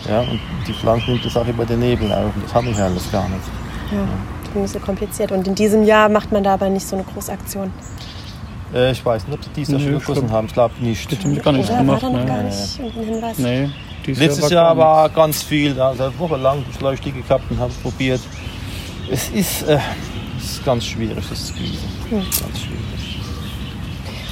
Ja, 0.08 0.20
und 0.20 0.40
die 0.68 0.74
Pflanze 0.74 1.12
nimmt 1.12 1.24
das 1.24 1.38
auch 1.38 1.48
über 1.48 1.66
den 1.66 1.80
Nebel 1.80 2.12
auf. 2.12 2.36
Und 2.36 2.44
das 2.44 2.54
habe 2.54 2.68
ich 2.70 2.78
ja 2.78 2.86
alles 2.86 3.10
gar 3.10 3.30
nicht. 3.30 3.42
Ja, 3.90 4.00
ja. 4.00 4.08
Das 4.54 4.66
ist 4.66 4.74
so 4.74 4.80
kompliziert. 4.80 5.32
Und 5.32 5.48
in 5.48 5.56
diesem 5.56 5.86
Jahr 5.86 6.10
macht 6.10 6.34
man 6.34 6.44
dabei 6.44 6.68
nicht 6.68 6.86
so 6.86 6.98
eine 6.98 7.06
große 7.06 7.32
Aktion. 7.32 7.72
Äh, 8.74 8.92
ich 8.92 9.06
weiß 9.06 9.28
nicht, 9.28 9.34
ob 9.34 9.42
die 9.42 9.50
dieses 9.62 9.72
Jahr 9.72 9.80
schon 9.80 10.00
geschossen 10.00 10.32
haben. 10.32 10.48
Ich 10.48 10.54
glaube 10.54 10.74
nicht. 10.82 11.10
Das 11.10 11.20
haben 11.20 11.42
gar 11.42 11.54
nicht 11.54 11.70
Oder 11.70 11.78
gemacht. 11.78 12.04
War 12.04 12.12
da 12.12 12.18
noch 12.18 12.26
gar 12.26 12.44
nicht 12.44 12.80
nee. 12.80 13.06
Hinweis? 13.06 13.38
Nee. 13.40 13.70
Letztes 14.08 14.50
Jahr, 14.50 14.66
Jahr 14.66 14.78
war 14.78 15.10
ganz 15.10 15.42
viel. 15.42 15.80
Also 15.80 16.04
eine 16.04 16.20
Woche 16.20 16.36
lang 16.36 16.66
die 16.78 16.84
Leuchte 16.84 17.12
gehabt 17.12 17.50
und 17.50 17.60
habe 17.60 17.72
es 17.72 17.78
probiert. 17.78 18.20
Es 19.10 19.30
ist, 19.30 19.64
äh, 19.70 19.80
es 20.38 20.52
ist 20.52 20.66
ganz 20.66 20.84
schwierig, 20.86 21.24
das 21.30 21.48
zu 21.48 21.54
gießen. 21.54 21.93
Hm. 22.14 22.20
Ganz 22.20 22.60
schwierig. 22.60 23.20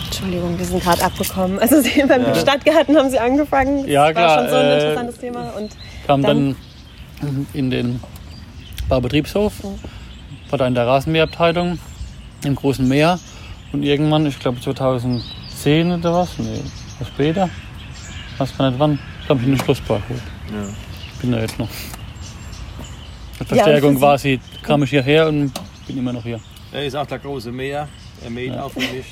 Entschuldigung, 0.06 0.60
wir 0.60 0.66
sind 0.66 0.84
gerade 0.84 1.04
abgekommen. 1.04 1.58
Also 1.58 1.82
Sie 1.82 2.04
beim 2.08 2.22
ja. 2.22 2.36
Stadtgarten 2.36 2.96
haben 2.96 3.10
Sie 3.10 3.18
angefangen. 3.18 3.80
Das 3.80 3.90
ja, 3.90 4.12
klar. 4.12 4.28
war 4.28 4.38
schon 4.38 4.50
so 4.50 4.56
ein 4.56 4.66
äh, 4.66 4.76
interessantes 4.76 5.18
Thema. 5.18 5.54
Und 5.58 5.72
kam 6.06 6.22
dann, 6.22 6.56
dann 7.22 7.48
in 7.54 7.72
den 7.72 8.00
Baubetriebshof, 8.88 9.64
mhm. 9.64 9.80
war 10.52 10.60
da 10.60 10.68
in 10.68 10.76
der 10.76 10.86
Rasenmäherabteilung 10.86 11.80
im 12.46 12.56
Großen 12.56 12.88
Meer. 12.88 13.20
Und 13.72 13.82
irgendwann, 13.82 14.28
ich 14.28 14.38
glaube 14.38 14.60
2010 14.60 15.92
oder 15.92 16.14
was, 16.14 16.38
nee, 16.38 16.62
was 17.00 17.08
später, 17.08 17.50
weiß 18.38 18.56
gar 18.58 18.70
nicht 18.70 18.80
wann, 18.80 19.00
glaube 19.26 19.42
ich 19.42 19.48
in 19.48 19.56
den 19.56 19.64
Schlusspark 19.64 20.04
holt. 20.08 20.22
Ja. 20.54 20.72
Bin 21.20 21.32
da 21.32 21.40
jetzt 21.40 21.58
noch. 21.58 21.70
Die 23.40 23.46
Verstärkung 23.46 23.94
ja, 23.94 24.00
quasi 24.00 24.40
kam 24.62 24.84
ich 24.84 24.92
hierher 24.92 25.28
und 25.28 25.52
bin 25.88 25.98
immer 25.98 26.14
noch 26.14 26.24
hier. 26.24 26.40
Er 26.74 26.86
ist 26.86 26.96
auch 26.96 27.06
der 27.06 27.20
große 27.20 27.52
Meer. 27.52 27.88
Er 28.24 28.30
mäht 28.30 28.54
ja. 28.54 28.64
auf 28.64 28.76
mich. 28.76 29.06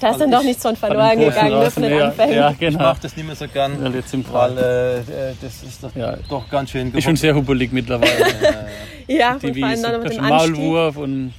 Da 0.00 0.10
ist 0.10 0.20
dann 0.20 0.30
doch 0.30 0.42
nichts 0.42 0.62
von 0.62 0.76
verloren 0.76 1.18
gegangen 1.18 1.58
ne, 1.58 1.70
von 1.70 1.82
den 1.82 2.00
Anfängen. 2.00 2.34
Ja, 2.34 2.52
genau. 2.52 2.70
Ich 2.70 2.76
mache 2.78 3.00
das 3.02 3.16
nicht 3.16 3.26
mehr 3.26 3.36
so 3.36 3.48
gern, 3.48 3.82
ja, 3.82 3.90
jetzt 3.90 4.14
im 4.14 4.24
weil 4.32 4.56
äh, 4.56 4.98
äh, 4.98 5.02
das 5.40 5.62
ist 5.62 5.82
doch, 5.82 5.94
ja. 5.94 6.16
doch 6.28 6.48
ganz 6.48 6.70
schön 6.70 6.86
geworden. 6.86 6.98
Ist 6.98 7.04
schon 7.04 7.16
sehr 7.16 7.34
hubbelig 7.34 7.72
mittlerweile. 7.72 8.68
ja, 9.08 9.34
Die 9.42 9.46
und 9.48 9.58
vor 9.58 9.68
allem 9.68 9.82
dann 9.82 10.02
mit 10.02 10.12
dem 10.12 10.28
Maulwurf 10.28 10.96
und 10.98 11.32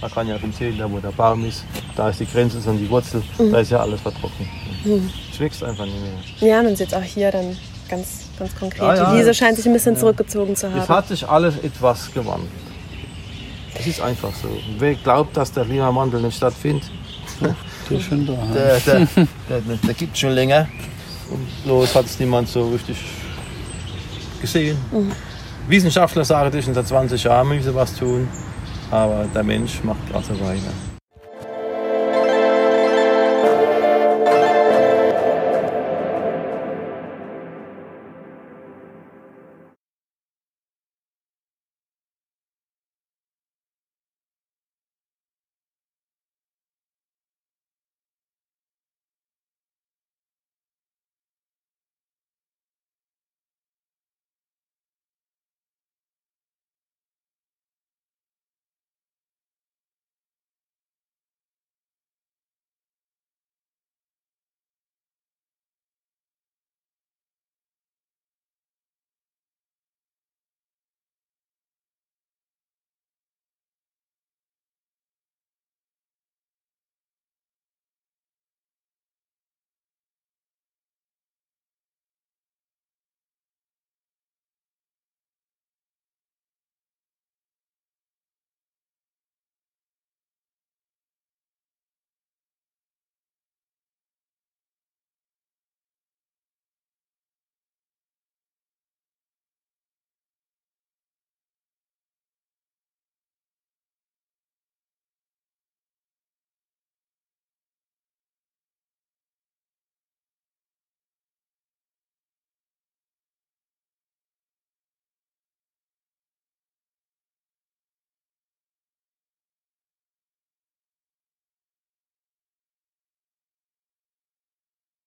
man 0.00 0.10
kann 0.10 0.28
ja 0.28 0.36
sehen, 0.56 0.78
da 0.78 0.90
wo 0.90 0.98
der 0.98 1.10
Baum 1.10 1.44
ist, 1.46 1.64
da 1.94 2.10
ist 2.10 2.20
die 2.20 2.26
Grenze, 2.26 2.60
sondern 2.60 2.84
die 2.84 2.90
Wurzel, 2.90 3.22
mhm. 3.38 3.52
da 3.52 3.60
ist 3.60 3.70
ja 3.70 3.80
alles 3.80 4.00
vertrocknet. 4.00 4.48
Mhm. 4.84 5.10
Es 5.32 5.40
wächst 5.40 5.62
einfach 5.62 5.84
nicht 5.84 5.96
mehr. 6.40 6.48
Ja, 6.48 6.62
man 6.62 6.76
sieht 6.76 6.88
es 6.88 6.94
auch 6.94 7.02
hier 7.02 7.30
dann 7.30 7.56
ganz, 7.88 8.28
ganz 8.38 8.54
konkret. 8.54 8.82
Ja, 8.82 8.94
ja, 8.94 9.12
die 9.12 9.18
Wiese 9.18 9.34
scheint 9.34 9.56
sich 9.56 9.66
ein 9.66 9.72
bisschen 9.72 9.96
zurückgezogen 9.96 10.56
zu 10.56 10.70
haben. 10.70 10.80
Es 10.80 10.88
hat 10.88 11.08
sich 11.08 11.28
alles 11.28 11.56
etwas 11.58 12.12
gewandelt. 12.12 12.65
Es 13.86 13.98
ist 13.98 14.00
einfach 14.00 14.32
so. 14.34 14.48
Wer 14.78 14.94
glaubt, 14.96 15.36
dass 15.36 15.52
der 15.52 15.64
Klimawandel 15.64 16.20
nicht 16.20 16.36
stattfindet, 16.36 16.90
der, 17.90 18.00
schon 18.00 18.26
da, 18.26 18.32
der, 18.52 18.80
der, 18.80 19.06
der, 19.48 19.60
der 19.60 19.94
gibt 19.94 20.14
es 20.14 20.18
schon 20.18 20.32
länger. 20.32 20.68
Und 21.30 21.64
bloß 21.64 21.94
hat 21.94 22.06
es 22.06 22.18
niemand 22.18 22.48
so 22.48 22.68
richtig 22.68 22.96
gesehen. 24.40 24.76
Mhm. 24.90 25.12
Wissenschaftler 25.68 26.24
sagen, 26.24 26.50
das 26.50 26.64
sind 26.64 26.74
seit 26.74 26.88
20 26.88 27.22
Jahren 27.22 27.48
müssen 27.48 27.74
was 27.74 27.94
tun, 27.94 28.28
aber 28.90 29.26
der 29.32 29.44
Mensch 29.44 29.82
macht 29.84 30.04
gerade 30.10 30.40
weiter. 30.40 30.95